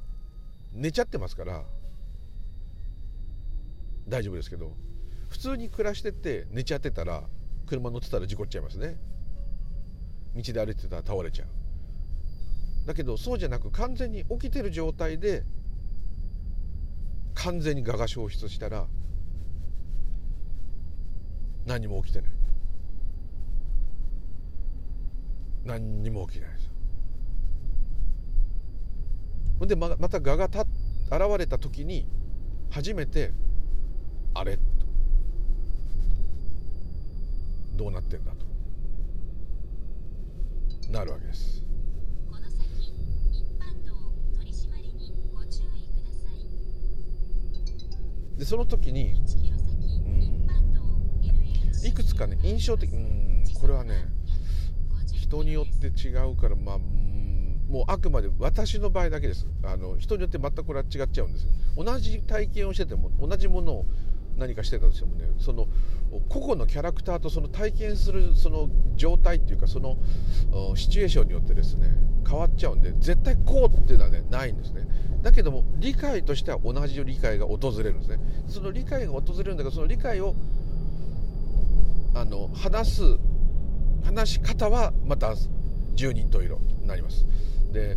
[0.73, 1.65] 寝ちゃってますから
[4.07, 4.77] 大丈夫ですけど
[5.29, 7.25] 普通に暮らしてて寝ちゃってたら
[7.67, 8.97] 車乗ってたら事故っちゃいますね。
[10.37, 11.64] 道で歩いてたら倒れちゃう。
[12.87, 15.43] だけどそうじゃなく完全に起きてる状態で
[17.35, 18.87] 完全に我が消失したら
[21.67, 22.31] 何も起きてない。
[25.65, 26.71] 何にも起きないです
[29.59, 30.69] ほんでまた我がた現
[31.39, 32.07] れた時に
[32.71, 33.33] 初めて
[34.35, 34.59] あれ？
[34.59, 34.63] と。
[37.77, 38.45] どうなってんだと。
[40.93, 41.64] なるわけです。
[48.39, 49.15] でその時に
[51.85, 54.07] いくつかね印象的うんこれはね
[55.13, 59.47] 人によって違うからまあうんもうあくまで私の場合だけです。
[59.65, 63.87] あの人によって全くこれは違っちゃうんです同じ体験をしてても同じものを
[64.37, 65.69] 何かしてたとしてもねその
[66.29, 69.97] 個々のキャラクターとその体験するその状態っていうかその
[70.77, 71.89] シチュエーションによってですね
[72.29, 74.87] 変わっちゃうんで絶対こうっていうのはねないんですね。
[75.23, 78.19] だけども理解としては同じ理解が訪れるんですね。
[78.49, 80.35] その理解が訪れるんだけどその理解を
[82.15, 83.03] あの話す
[84.05, 85.35] 話し方はまた
[85.95, 87.27] 十人十色になります。
[87.73, 87.97] で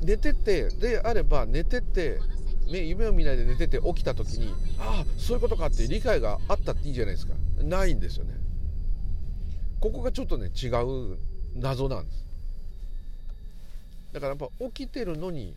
[0.00, 2.20] 寝ててであれば寝てて
[2.68, 7.34] ね夢を見ないで寝てて起きた時にああそういうことかって理解があったっていいじゃないですか。
[7.62, 8.34] ないんですよね。
[9.80, 11.18] ここがちょっとね違う
[11.54, 12.24] 謎なんです。
[14.12, 15.54] だからやっぱ起きてるのに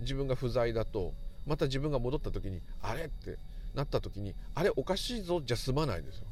[0.00, 1.12] 自分が不在だと
[1.46, 3.36] また自分が戻った時にあれって
[3.74, 6.26] なった時にあれおかしいぞじゃ済まないんですよ。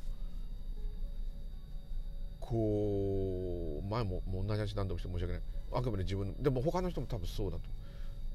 [2.41, 5.43] こう前も同じ話何度もして申し訳ない。
[5.75, 7.63] あくまで自分でも他の人も多分そうだと。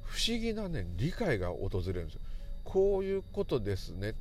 [0.06, 2.22] 不思議なね理解が訪れるんですよ。
[2.63, 4.13] こういうことですね。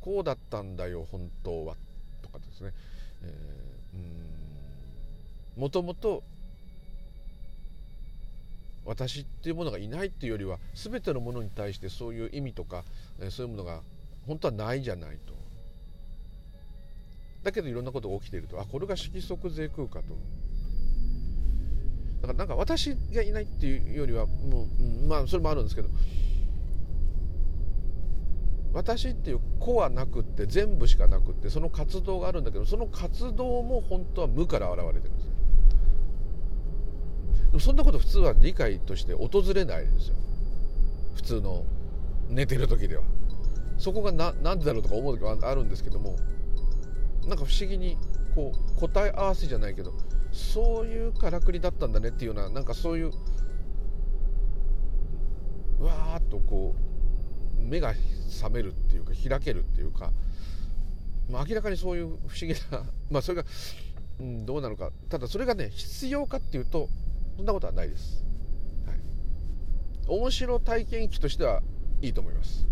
[0.00, 1.74] こうだったんだよ本当は。
[2.22, 2.72] とかですね、
[3.22, 3.98] えー、
[5.56, 5.62] うん。
[5.62, 6.22] もともと
[8.86, 12.84] 私っていうものがいないっていうよりは全てのものに対してそういう意味とか、
[13.30, 13.80] そういうものが
[14.26, 15.34] 本当はないじゃないと。
[17.42, 18.60] だけどいろんなことが起きていると。
[18.60, 20.04] あこれが色即税空かと。
[22.26, 25.88] だからなんか私がいないっていうよりはもう、うん、まあそれもあるんですけど
[28.72, 35.36] 私っていう子はなくって全部しかなくってその活動があるんだけどその活動も本当は無から現れてるんです
[37.46, 40.16] でもそんなこと普通は理解として訪れないですよ。
[41.14, 41.64] 普通の
[42.28, 43.02] 寝てる時では。
[43.78, 46.16] そこがななんでだろうとか思う時はあるんですけども
[47.26, 47.98] なんか不思議に
[48.34, 49.92] こう答え合わせじゃないけど
[50.36, 53.10] そういうからくりだったんだねっていうようななんかそういう
[55.78, 56.74] わーっとこ
[57.58, 57.94] う目が
[58.28, 60.12] 覚めるっていうか開けるっていうか、
[61.30, 63.48] まあ、明らかにそういう不思議な まあそれが、
[64.20, 64.92] うん、どうなのか。
[65.08, 66.88] ただそれがね必要かっていうと
[67.36, 68.24] そんなことはないです、
[68.86, 68.98] はい、
[70.06, 71.62] 面白体験記としては
[72.02, 72.66] いいと思います、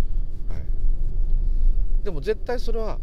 [0.49, 2.99] はい、でも絶対それは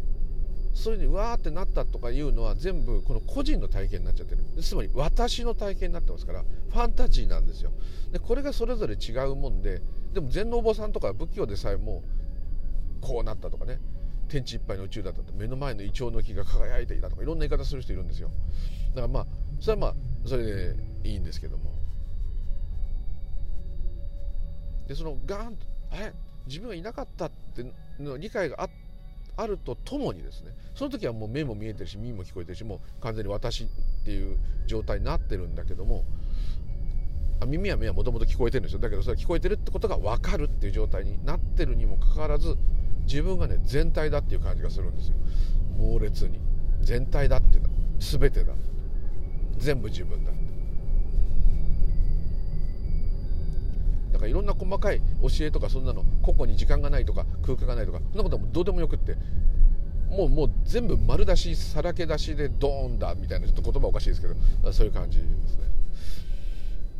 [0.74, 4.42] そういうふうにわーってなったとかいうのは全部この個人の体験になっちゃってる。
[4.62, 7.72] つまり私の体験になってますからファンタジーなんですよ。
[8.10, 9.82] でこれがそれぞれ違うもんで
[10.12, 12.02] でも禅のお坊さんとか仏教でさえも
[13.00, 13.80] こうなったとかね
[14.28, 18.30] 天地いっぱいの宇宙だったと目の前のイチョウの木が輝いていたとかいろんな言い方する人いるんですよ。
[18.94, 19.26] だからまあ
[19.60, 19.94] それはまあ
[20.26, 21.70] それでいいんですけども。
[24.88, 26.12] でそのガーンとあれ？
[26.46, 27.64] 自分がいなかったって
[28.00, 28.74] の理解があって
[29.36, 33.66] あるとともにですねその時はもう目も見えてるし耳も聞こえてるしもう完全に私っ
[34.04, 36.04] ていう状態になってるんだけども
[37.46, 38.78] 耳や目はもともと聞こえてるんですよ。
[38.78, 42.56] だけどそれは聞こえてるってことが分かるっていう状態になってるにもかかわらず
[43.06, 45.16] 自分がね全体だっていう感じがするんですよ。
[45.76, 46.38] 猛烈に。
[46.80, 48.52] 全体だっていうのは全てだ。
[49.58, 50.32] 全部自分だ。
[54.22, 59.16] かいろんな細かい教えとかそんなの個々に時間がないとか空間がないとかそんなことはどうでもよくって
[60.10, 65.62] もうもう全部丸出しさらけ出しでドーンだみたいなちょっと言葉おかしいですけどそういう感じですね。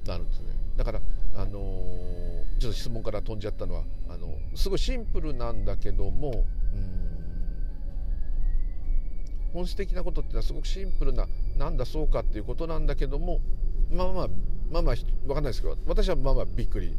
[0.06, 0.46] なるんですね。
[0.76, 1.00] だから
[1.34, 6.44] あのー、ちょっと質問から飛んじゃったのはあのすごいシンプルなんだけども
[9.52, 13.40] 本質的なことっていうのはすごくシンプルななんだそうかっていうことなんだけども
[13.92, 14.28] まあまあ
[14.70, 14.94] まあまあ
[15.26, 16.96] 分かんないですけど私はまあまあびっくり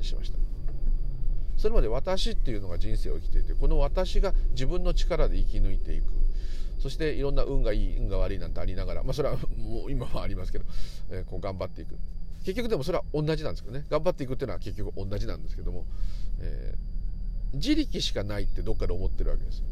[0.00, 0.38] しました。
[1.56, 6.04] それまで私っていうのが人生を生きていてこの私が自分の力で生き抜いていく。
[6.78, 10.64] そしていろんな運がいい運が悪いなんてありながらまあそれはもう今はありますけど、
[11.10, 11.98] えー、こう頑張っていく。
[12.42, 13.84] 結局でもそれは同じなんですけどね。
[13.90, 15.84] 頑張っていくっていうのは結局同じなんですけども、
[16.40, 19.62] えー、自力しかないってどっかで思ってるわけです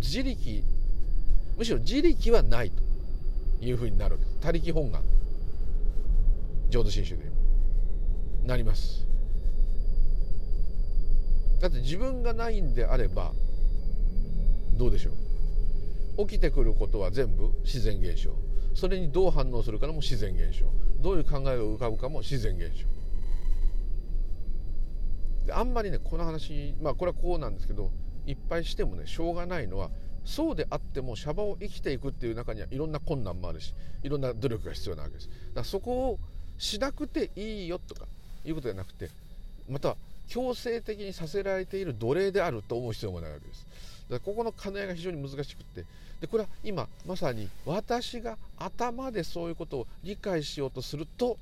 [0.00, 0.64] 自力
[1.56, 2.82] むしろ自力はないと
[3.64, 4.36] いうふうになるわけです。
[4.40, 5.02] 他力本願。
[6.72, 7.30] 浄土真宗で
[8.44, 9.06] なります。
[11.60, 13.32] だって自分がないんであれば
[14.78, 15.10] どうでしょ
[16.18, 16.26] う？
[16.26, 18.34] 起きてくることは全部自然現象。
[18.74, 20.64] それにどう反応するかも自然現象。
[21.00, 22.88] どういう考えが浮かぶかも自然現象。
[25.46, 27.90] であんまりねこの話まあこれはこうなんですけど
[28.26, 29.90] いっぱいしてもねしょうがないのは
[30.24, 35.28] そうであってもシャバを生きていくっていう中にはいろんな困難もあるしいろんな努力が必要なわけです。
[35.28, 36.18] だからそこを
[36.62, 38.06] しなくていいよとか
[38.44, 39.10] いうことじゃなくて
[39.68, 39.96] また
[40.28, 43.66] 強制的にさせられている奴隷であると思う必要もないわけです。
[44.08, 45.84] だからここの兼ね合いが非常に難しくって
[46.20, 51.36] でこれは今まさに私が頭でそういうことを理解しようとすると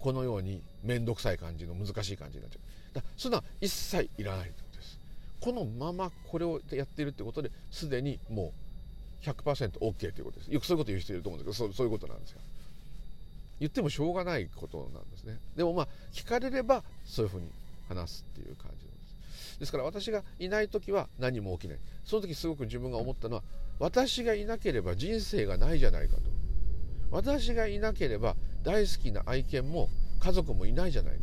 [0.00, 2.58] このように面倒くさい感じの難しい感じになっちゃ
[2.94, 2.96] う。
[2.96, 4.98] だそんな一切いらないってことです。
[5.40, 8.52] このままこれをやっているってことですでにも
[9.22, 10.52] う 100%OK ということです。
[10.52, 12.40] よくそういうこと言う人いると思うんですけどそういうことなんですよ。
[13.62, 15.38] 言ってもしょうがないことなんですね。
[15.54, 17.48] でもまあ聞かれればそういうふうに
[17.88, 18.92] 話すっていう感じで
[19.52, 19.58] す。
[19.60, 21.78] ですから私がいない時は何も起きない。
[22.04, 23.44] その時すごく自分が思ったのは
[23.78, 26.22] 私がいなければ人生がないじゃないかと。
[27.12, 31.20] 私がいなければ大好きな愛犬も家族もいないじゃないか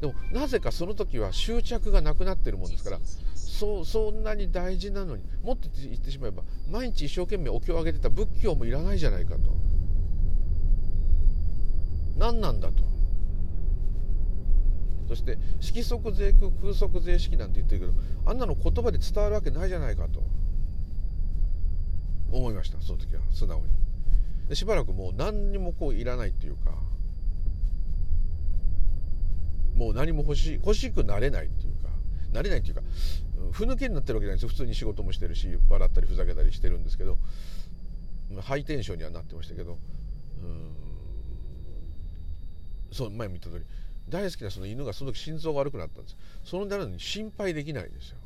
[0.00, 2.98] でもなぜかその時は執着がなくなってるもんですから
[3.34, 9.40] そうそんなに大事なのにもっと言ってしまえば毎日一生懸命お経をあげてた仏教もいらないじゃないかと。
[12.16, 12.84] 何なんだと。
[15.08, 17.92] そして色即税空空即税式なんて言ってるけど
[18.30, 20.22] あんなの言葉で伝わるわけないじゃないかと。
[22.32, 23.64] 思いましたその時は素直に。
[24.48, 26.72] でしばらくもう何にもこういらないっていうか
[29.80, 31.88] もう何も欲し欲しくなれないっていうか
[32.34, 32.82] なれないっていうか
[33.50, 34.48] ふぬけになってるわけじゃないですよ。
[34.50, 37.16] 普通に仕事もしてるし笑ったりふざけたりしてるんですけど
[38.42, 39.78] ハイテンションにはなってましたけど
[40.42, 40.70] うん
[42.92, 43.64] そう前も言った通り
[44.10, 48.18] 大好きなその犬がその時心臓が悪くなったんですそのなのに心配できないんですよ。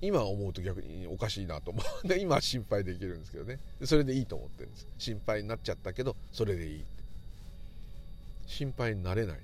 [0.00, 2.06] 今思うと逆におかしいなと思う。
[2.06, 3.60] ん で今は心配できるんですけどね。
[3.84, 4.88] それでいいと思ってるんです。
[4.98, 7.01] 心配になっちゃったけどそれでいいって
[8.46, 9.38] 心配になれない。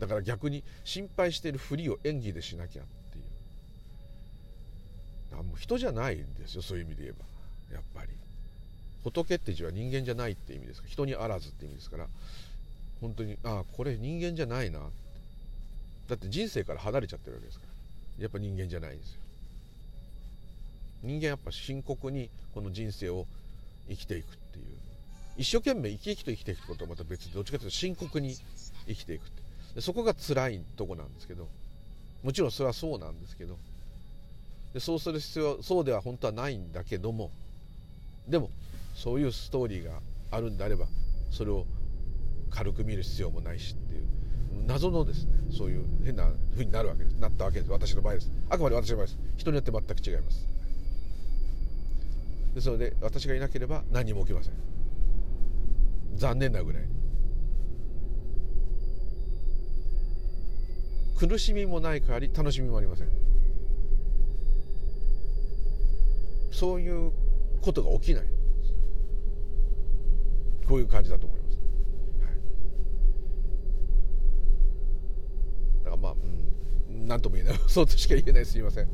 [0.00, 3.24] だから逆に心配してるふりを演技でしなきゃっていう。
[5.32, 7.14] あもう人じゃないんですよそういう意味で言え
[7.70, 7.74] ば。
[7.74, 8.08] やっぱり。
[9.04, 10.92] 仏って字は人間じゃないって意味ですから。
[10.92, 12.06] 人にあらずって意味ですから。
[13.00, 14.80] 本当にああこれ人間じゃないな。
[14.80, 14.82] っ
[16.08, 17.66] だって人生から離れちゃってるわけですか
[18.18, 18.22] ら。
[18.22, 19.20] やっぱ人間じゃないんですよ。
[21.02, 23.26] 人間やっぱ深刻にこの人生を
[23.88, 24.64] 生きていくっていう。
[25.36, 28.36] 一生懸命生き生きと生きていくことはまた別でどっちかというと深刻に
[28.86, 29.22] 生きていく
[29.74, 31.48] でそこが辛いとこなんですけど。
[32.24, 33.58] もちろんそれはそうなんですけど。
[34.72, 37.30] でそうする必要そうでは本当はないんだけども。
[38.26, 38.50] でも
[38.94, 40.86] そういうストーリーがあるんであれば
[41.30, 41.66] それを
[42.50, 44.02] 軽く見る必要もないしっていう。
[44.66, 47.12] 謎のですねそういう変な風になるわけです。
[47.16, 47.70] なったわけです。
[47.70, 48.30] 私の場合です。
[48.48, 49.18] あくまで私の場合です。
[49.36, 50.48] 人によって全く違います。
[52.54, 54.73] ですので私がいなければ何も起きません。
[56.14, 56.82] 残念なぐらい。
[61.16, 63.08] 苦しみもない代わり楽しみもありません。
[66.50, 67.12] そういう
[67.60, 68.24] ことが起きない。
[70.66, 71.58] こういう感じだと思います、
[72.22, 72.30] は
[75.82, 77.60] い、だからまあ、うん、何とも言えない。
[77.68, 78.46] そうとしか言えない。
[78.46, 78.90] すみません、は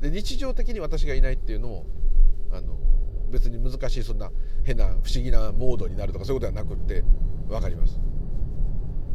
[0.00, 1.86] い、で日常的に私がいないっていうのも
[2.52, 2.78] あの
[3.30, 4.30] 別に難しいそんな
[4.66, 7.04] 変な不思議なモードになるとかそういうことはなくって
[7.48, 8.00] 分かります。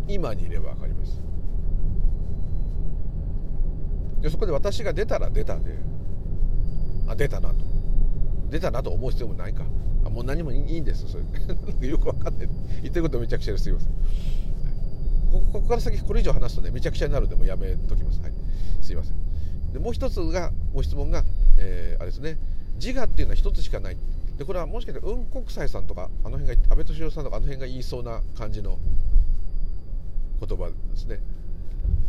[0.08, 1.22] 今にいれば分かります。
[4.22, 5.78] でそこで私が出たら出たで
[7.08, 7.66] あ出たなと。
[8.50, 9.66] 出たなと思う必要もないか。
[10.06, 11.06] あもう何もいいんです。
[11.10, 11.24] それ。
[11.88, 12.50] よく分かんない。
[12.84, 13.92] 言ってることめちゃくちゃですいません。
[15.32, 18.34] ここから先これ以上話すとねめちゃくちゃになるんでもうやめときます、はい、
[18.82, 19.16] すいません。
[19.74, 21.24] でもう一つがご質問が、
[21.58, 22.38] えー、あれですね。
[22.76, 23.98] 自我っていうのは一つしかない。
[24.42, 28.80] でこれはもしかしたら雲国際さんとかあの辺が安倍敏郎さんとかあの辺が言いそうな感じの
[30.40, 31.20] 言葉ですね。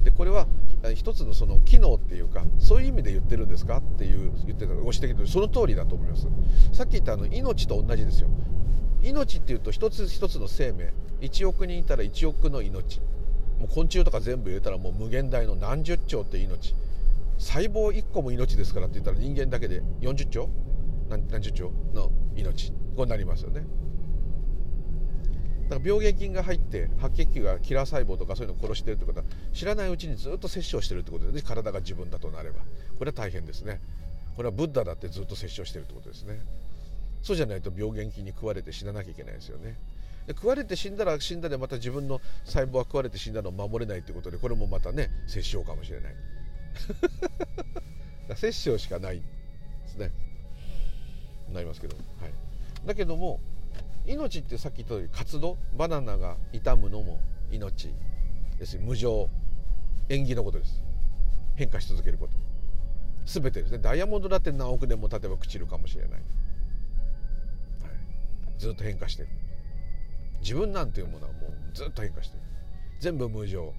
[0.03, 0.47] でこれは
[0.95, 6.27] 一つのその機能っていうかそういう意味で言ってるんですかっていう言ってたご指摘とその通りだと思います。
[6.73, 8.29] さっき言ったあの命と同じですよ。
[9.03, 10.91] 命っていうと一つ一つの生命。
[11.21, 13.01] 1億人いたら1億の命。
[13.59, 16.75] もう昆虫とか全部入れたらもう無限大の何十兆って命。
[17.37, 20.49] 細胞1個も命ですからって言ったら人間だけで40兆？
[21.11, 21.71] 何十兆？
[21.93, 23.65] の命こうなりますよね。
[25.69, 31.43] だから病原菌が入って白血球がキラー細胞とかそういうのを殺してるってことは知らないうちにずっと摂取をしてるってことですね。
[31.43, 32.61] 体が自分だとなれば。
[32.99, 33.81] これは大変ですね。
[34.37, 36.41] これはブッダだってずっと摂取をしてるってことですね。
[37.23, 39.79] そうじゃないと病原菌に食われて死ななきゃいけないですよね。
[40.27, 46.15] で食われて死んだら死んだでまた自分の細胞が食われて死んだのを守れないってことでこれもまたね摂取かもしれない。
[48.37, 49.25] 摂取しかないで
[49.89, 50.11] すね。
[51.53, 52.33] なりますけど、はい、
[52.87, 53.41] だけども
[54.07, 57.91] 命ってさっき言った通り活動バナナが傷むのも命
[58.59, 59.29] です無常
[60.09, 60.83] 縁起のことです。
[61.55, 62.33] 変化し続けること。
[63.25, 63.79] 全てですね。
[63.79, 66.21] ダイヤモンドだって何億年も経てば朽ちるかもしれない、はい、
[68.59, 69.29] ずっと変化してる。
[70.41, 72.43] 自分なんていうものはもうずっと変化してる。
[73.01, 73.73] 全部無常。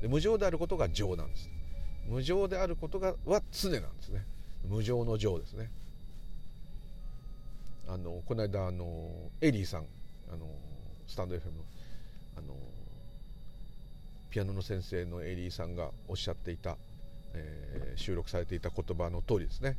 [0.00, 1.50] で無常であることが常なんです。
[2.08, 4.24] 無常であることがは常なんですね。
[4.64, 5.70] 無常の常ですね。
[7.88, 9.86] あのこの間あのエリーさん
[10.32, 10.46] あの
[11.06, 11.64] スタンド FM の
[12.38, 12.54] あの
[14.30, 16.76] ピアノの先生のエリーさんがおっしゃっていた、
[17.34, 19.78] えー、収録されていた言葉の通りですね。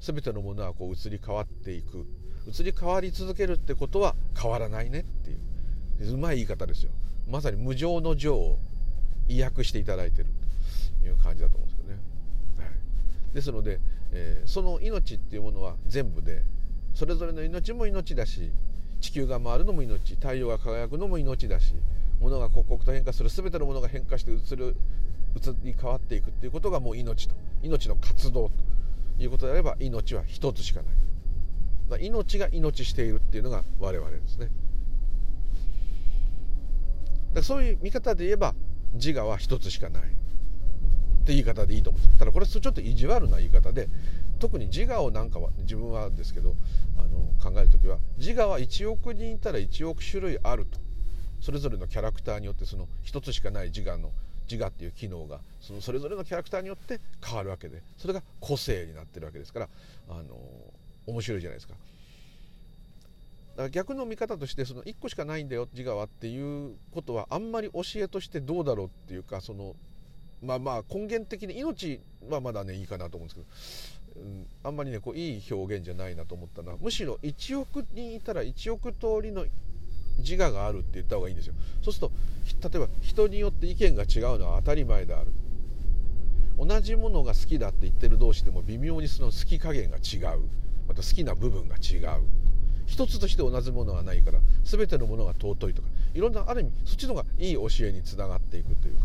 [0.00, 2.06] 全てのものはこう移り変わっていく。
[2.46, 6.14] 移り変わり続けるってことは変わらないねっていう。
[6.14, 6.90] うまい言い方ですよ。
[7.28, 8.58] まさに無常の情を
[9.28, 10.26] 意訳していただいてる。
[11.02, 12.00] という感じだと思うんですけどね、
[12.58, 13.78] はい、ですので、
[14.12, 16.42] えー、その命っていうものは全部で
[16.94, 18.50] それぞれの命も命だし
[19.00, 21.74] 地球が回るのも命太陽が輝くのも命だし
[22.20, 24.76] 物が刻々と変化する全てのものが変化して移る
[25.36, 27.34] 移り変わっていくっていうことがもう命と。
[27.62, 28.50] 命の活動
[29.18, 32.06] ということであれば命は一つしかない。
[32.06, 34.48] 命が命しているっていうのが我々ですね。
[37.32, 38.54] だそういう見方で言えば
[38.94, 40.02] 自我は一つしかない。
[40.02, 40.06] っ
[41.26, 42.18] て言い方でいいと思うんです。
[42.18, 43.88] ただこれちょっと意地悪な言い方で
[44.44, 46.54] 特に自我をなんかは自分はですけど
[46.98, 50.78] あの考える時は自我は1億人いたら1億種類あると
[51.40, 54.10] それぞれのキャラクターによってその一つしかない自我の
[54.46, 59.68] 自我っていう機能がそのそれぞれのキャラクターによって変わるわけでそれが個性になってるわけですから
[60.10, 60.36] あの
[61.06, 61.72] 面白いじゃないですか。
[61.72, 61.78] だ
[63.56, 69.74] から逆の見方としてその1個しかないんだよ自我はっていうことはあんまり教えとしてどうだろうっていうかその
[70.42, 73.46] まあまあ根源的に命はまだねいいかなと思うんですけど、
[74.62, 79.44] あんまりねこういい表現じゃないなと思ったのはむしろ1億人いたら1億通りの
[80.18, 81.54] 自我があるって言った方がいいんですよ。
[81.82, 82.08] そうする
[82.60, 85.32] と例えば人によって意見が違うのは当たり前である。
[86.56, 90.40] 同じものが好きだって言ってる同士でも微妙にその好き加減が違う。
[90.88, 92.22] また好きな部分が違う。
[92.86, 99.02] 一つとして同じものはないから全てのものが尊いとかいろんなある意味そっちの方がいい教えにつながっていくというか。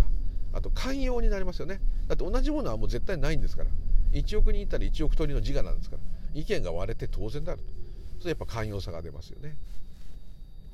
[0.52, 1.80] あと寛容になりますよね。
[2.08, 3.70] だって同じものはもう絶対ないんですから。
[4.14, 6.01] 1億人いたら1億通りの自我なんですから
[6.34, 7.80] 意見が割れて当然であると。
[8.20, 9.55] それやっぱ寛容さが出ますよね。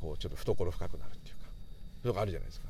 [0.01, 1.43] こうちょっと懐深くなるっていうか。
[1.43, 1.51] そうい
[2.03, 2.67] うのがあるじゃないですか。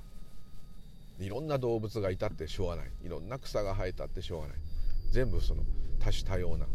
[1.20, 2.91] いろんな動物がいたってしょうがない。
[3.03, 4.57] いろんな草が生えたってしょうがない。
[5.11, 5.63] 全部その
[5.99, 6.68] 多種多様な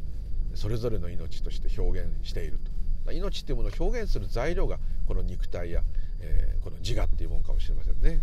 [0.54, 2.58] それぞれの命として表現している
[3.04, 3.12] と。
[3.12, 5.82] 命っていうものを表現する材料がこの肉体や、
[6.20, 8.22] えー、この自我っていうものかもしれませんね。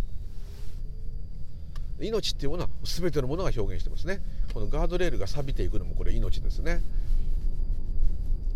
[2.00, 4.22] 命っていうものは全てのものが表現してますね。
[4.54, 6.82] このガードレールが錆びていくのもこれ命ですね。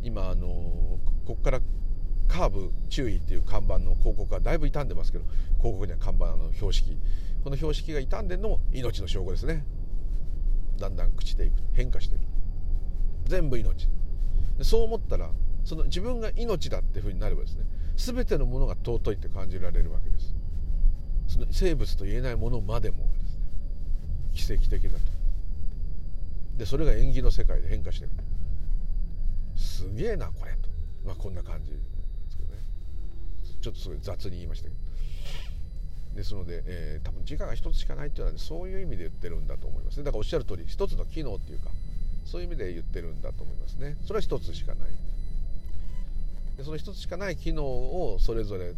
[0.03, 1.61] 今あのここから
[2.27, 5.25] カーブ注意っていう看板の広告がだいぶ傷んでますけど
[5.57, 6.97] 広告には看板の標識。
[7.43, 9.65] この標識が傷んでるのも命の証拠ですね。
[10.77, 11.53] だんだん朽ちていく。
[11.73, 12.21] 変化してる。
[13.25, 13.87] 全部命。
[14.61, 15.29] そう思ったら
[15.63, 17.65] その自分が命だっていうふうになればですね
[17.97, 20.35] 全てのものが尊いって感じられるわけです。
[21.27, 23.07] その生物と言えないものまでも。
[24.33, 24.99] 奇跡的だと。
[26.57, 28.11] でそれが縁起の世界で変化してる。
[29.55, 30.69] すげえなこれと。
[31.05, 31.77] まあこんな感じで
[32.29, 32.59] すけどね。
[33.61, 34.81] ちょっとすごい雑に言いましたけど。
[36.15, 40.03] ですので、えー、多分自我が一つしかないっていうのは、ね、そういう意味で言ってるんだと思いますね。
[40.03, 41.69] だからおっしゃる通り一つの機能っていうか
[42.25, 43.97] そういう意味で言ってるんだと思いますね。
[44.05, 44.89] それは一つしかない。
[46.57, 48.73] でその一つしかない機能をそれぞれ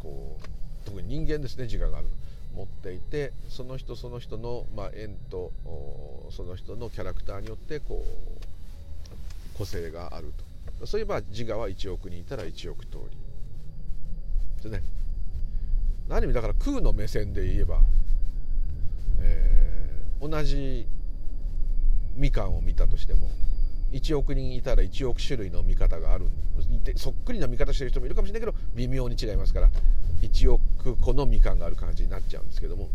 [0.00, 2.08] こう特に人間ですね自我がある
[2.56, 5.52] 持っていてその人その人の、まあ、縁と
[6.30, 10.32] その人のキャラクターによってこう個性がある
[10.80, 10.86] と。
[10.86, 12.98] そういえば自我は1億人いたら1億通
[14.62, 14.70] り。
[14.70, 14.82] でね。
[16.08, 17.80] ある意味だから空の目線で言えば、
[19.20, 20.86] えー、同じ
[22.14, 23.28] みかんを見たとしても
[23.92, 26.26] 1億人いたら1億種類の見方がある。
[26.96, 29.70] そっくりな見方してる人もいるかもしれないけど微妙に違いますから
[30.22, 30.62] 1億
[30.94, 32.90] 個のみかんがある感じになっちゃうんですけども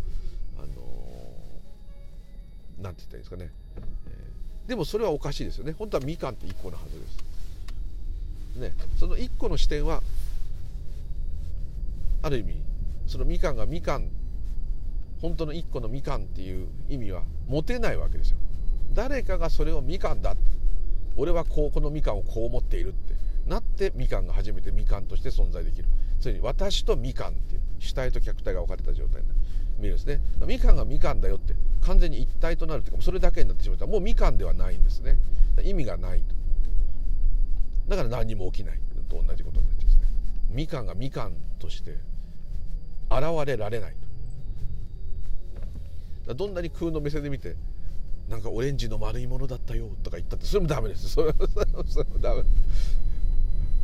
[0.56, 3.50] あのー、なんて言ったらいいですかね、
[4.06, 5.72] えー、でもそれはおかしいですよね。
[5.72, 7.32] 本当はみかんって1個のはずです。
[8.60, 8.72] ね。
[8.98, 10.02] その1個の視点は
[12.22, 12.62] ある意味
[13.06, 14.08] そのみかんがみかん
[15.20, 18.38] 本当の1個のみかんっていう意味は持てないわけですよ。
[18.92, 20.34] 誰かがそれをみかんだ。
[21.16, 23.14] 俺はこうこのみかんをこう思っているって。
[23.46, 25.84] なってみかんが初めてみかんとして存在できる。
[26.20, 27.62] ついに私とみかんっていう。
[27.82, 29.28] 主体と客体が分かれた状態に
[29.78, 30.20] 見るんですね。
[30.46, 33.86] みかんがみかんだよって完全に一体となるというかそれだけになってしまった。
[33.86, 35.18] らもうみかんではないんですね。
[35.64, 36.34] 意味がないと。
[37.88, 38.78] だから何にも起きない。
[39.08, 40.06] と同じことになっちゃうんですね。
[40.50, 41.98] みかんがみかんとして
[43.10, 43.94] 現れられない
[46.26, 46.34] と。
[46.34, 47.56] どんなに空の目線で見て
[48.28, 51.08] なんかオレンジの丸いものだったよとか言ったってそれもダメです。
[51.08, 51.38] それも
[52.20, 52.44] ダメ。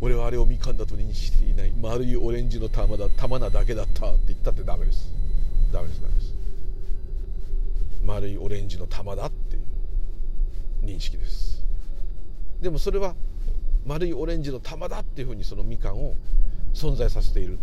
[0.00, 1.72] 俺はあれをみかんだと認識していない。
[1.80, 4.12] 丸いオレンジの玉だ玉なだけだった。
[4.12, 5.12] って言ったってダメです。
[5.72, 6.34] ダメですダメです。
[8.04, 9.62] 丸いオレンジの玉だっていう。
[10.84, 11.64] 認識です。
[12.60, 13.14] でもそれは
[13.84, 16.14] 丸いオレンジの玉だっていうふうにそのみかんを
[16.74, 17.58] 存在させている。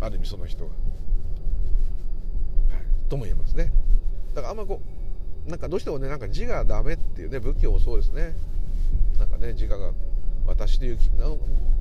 [0.00, 0.78] ある意味その人が、はい、
[3.08, 3.72] とも言えますね。
[4.34, 4.80] だからあんまこ
[5.46, 8.34] うなんかどうしてもねなんか字がダメっていうね仏教もそうですね。
[9.18, 9.92] なんかね自我が
[10.46, 10.98] 私という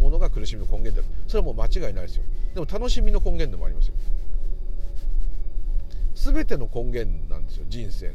[0.01, 1.23] ものが苦しみの根源である。
[1.27, 2.23] それはもう間違いないですよ。
[2.53, 3.93] でも楽しみの根源でもありますよ。
[6.15, 8.13] 全ての根源なんですよ人生の。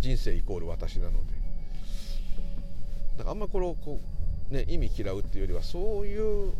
[0.00, 1.18] 人生イコール私なので。
[3.18, 4.00] だからあんまこれをこ
[4.50, 6.52] う、ね、意味嫌うっていうよりはそういう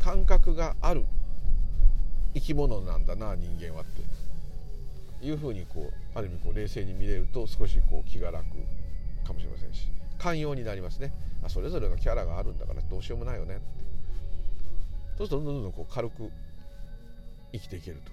[0.00, 1.04] 感覚がある
[2.34, 4.20] 生き物なんだな人間はって。
[5.22, 8.46] いうふうにこうある意味こう冷静に見れると少しこう気が楽
[9.26, 9.88] かもしれませんし。
[10.20, 11.12] 寛容になりますね。
[11.42, 13.56] あそれぞれのキャラがあるんだからどうしようもないよね。
[13.56, 13.64] って
[15.16, 16.30] そうするとどんどんどんこう軽く
[17.52, 18.12] 生きていけると。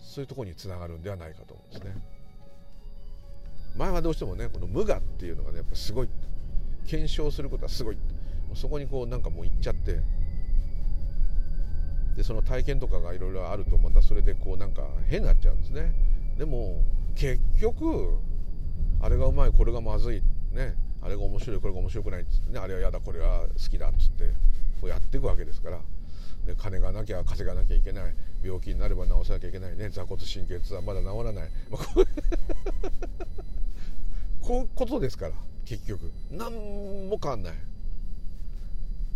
[0.00, 2.02] そういうところにつながるんではないかと思うんですね。
[3.76, 6.08] 前はどうしてもねこの無我っていうのがねやっぱすごい。
[6.86, 7.96] 検証することはすごい。
[8.54, 10.00] そこにこうなんかもう行っちゃって。
[12.16, 15.92] でその体験とかがいろいろあるとまたそれでこうなんか変になっちゃうんですね。
[16.36, 16.82] でも
[17.14, 18.16] 結局
[19.00, 20.22] あれがうまいこれがまずい。
[20.52, 20.74] ね。
[21.02, 24.30] あれが面白いこれが面白くないっつってねあれは嫌だこれは好きだっつって
[24.80, 25.80] こうやっていくわけですから。
[26.46, 28.14] で金がなきゃ稼がなきゃいけない。
[28.42, 29.90] 病気になれば治さなきゃいけないね。
[29.90, 32.06] 座骨神経痛はまだ治らない、まあ、こう
[34.40, 35.34] こういうことですから
[35.64, 36.10] 結局。
[36.30, 36.52] 何
[37.08, 37.54] も変わんない。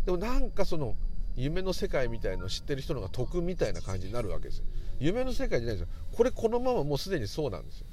[0.04, 0.96] でもなんかその
[1.36, 4.64] 夢の世界みたいのを知ってる人のが得みたいな感じになるわけですよ。
[4.98, 5.86] 夢の世界じゃないですよ。
[6.12, 7.86] これこのままもうすでにそうなんですよ。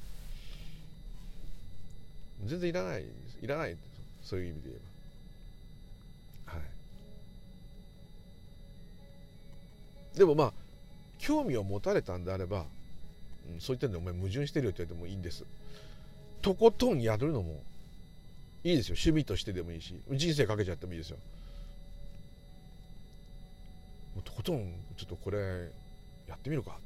[2.46, 3.78] 全然いらないんですいらない
[4.22, 4.80] そういう意味で言え
[6.48, 6.54] ば。
[6.54, 6.60] は
[10.16, 10.18] い。
[10.18, 10.54] でもまあ
[11.18, 12.66] 興味を持たれたんであれば、
[13.54, 15.46] うん、そういったんでお前矛盾してるよって言われてもいいんです。
[16.42, 17.62] とことんやるのも
[18.64, 18.94] いいですよ。
[18.94, 21.18] 趣味としてでもいいし人生かけちゃってもいいですよ。
[24.24, 25.72] とことんちょっとこれ
[26.28, 26.78] やってみるか。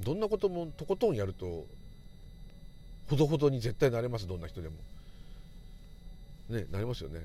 [0.00, 1.66] どんなこともとことんやると
[3.08, 4.74] ほどほどに絶対なれますどんな人でも。
[6.48, 7.20] ねなりますよね。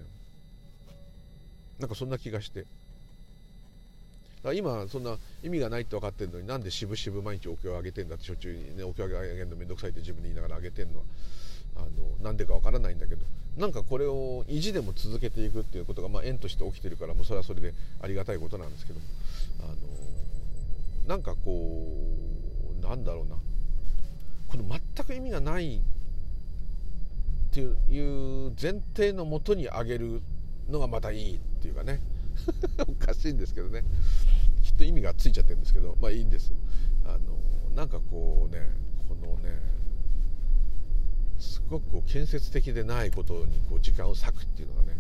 [1.80, 2.66] なんかそんな気がして。
[4.56, 11.06] 今そんな意味がないって分かってるのになんで渋々毎日お経をあげてんだってしょっちゅうねお経をあげるの面倒くさいって自分で言いながらあげてんのは
[11.76, 11.88] あの
[12.24, 13.26] なんでか分からないんだけど。
[13.58, 19.06] なんかこれを意地でも続けていくっていうことが、まあ、縁として起きてるからもうそれはそれでありがたいことなんですけども。
[19.60, 19.76] あの
[21.08, 21.88] なんかこ
[22.80, 23.36] うなんだろうな。
[24.52, 25.82] この全く意味がないっ
[27.54, 30.22] ていう前提のもとにあげる
[30.70, 32.02] のがまたいいっていうかね。
[32.86, 33.84] おかしいんですけどね。
[34.62, 35.98] きっと意味がついちゃってるんですけど。
[36.02, 36.52] まあいいんです。
[37.06, 38.70] あのなんかこうね
[39.08, 39.58] このね
[41.40, 44.98] すごくこう建設的でないことにこう時間を割くっていうのがね。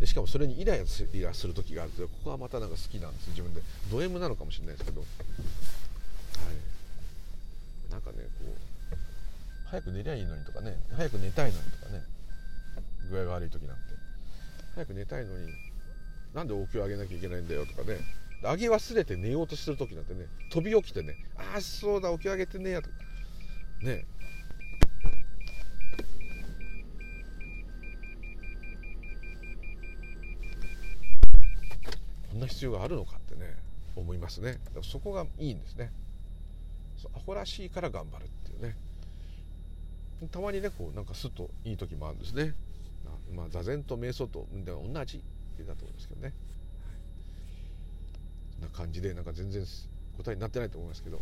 [0.00, 3.62] でしかもそれにイライラする時があるとここはまたなんか好きなんです自分で。
[3.90, 5.06] ド M なのかもしれないですけど、は
[7.88, 8.77] い、なんかねこう
[9.70, 12.02] 早く寝りゃいいのにとかね早く寝たいのにとかね
[13.10, 13.82] 具合が悪い時なんて。
[14.74, 15.48] 早く寝たいのに
[16.34, 17.98] なんでお経あげなきゃいけないんだよとかね。
[18.44, 22.88] あげ忘れて寝ようとする時なんてね飛び起きてねああそうだお経あげてねえやと
[23.82, 24.06] ね。
[32.30, 33.56] こんな必要があるのかってね
[33.96, 34.60] 思いますね。
[34.82, 35.90] そこがいいんですね。
[37.16, 38.76] アホらしいから頑張るっていうね。
[40.26, 42.54] たまにねこうなんかスッといい時もあるんですね。
[43.34, 45.20] まあ座禅と瞑想と同じっ
[45.56, 46.34] てだと思いますけどね、はい、
[48.54, 49.64] そんな感じでなんか全然
[50.16, 51.20] 答えになってないと思いますけど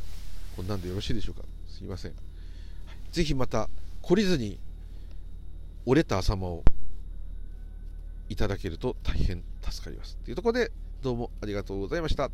[0.54, 1.42] こんなんでよろしいでしょうか？
[1.68, 2.16] すいません、は
[2.92, 3.68] い、ぜひまた
[4.02, 4.58] 懲りずに
[5.84, 6.62] 折れた頭を
[8.28, 10.16] いただけると大変助かります。
[10.24, 10.70] というところで
[11.02, 12.30] どうもありがとうございました。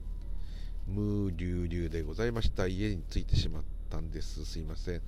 [0.86, 2.66] ムーリュウリュウでございました。
[2.66, 4.44] 家に着いてしまったんです。
[4.44, 5.02] すいません。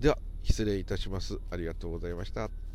[0.00, 1.38] では失礼いたします。
[1.50, 2.69] ありがとうございました。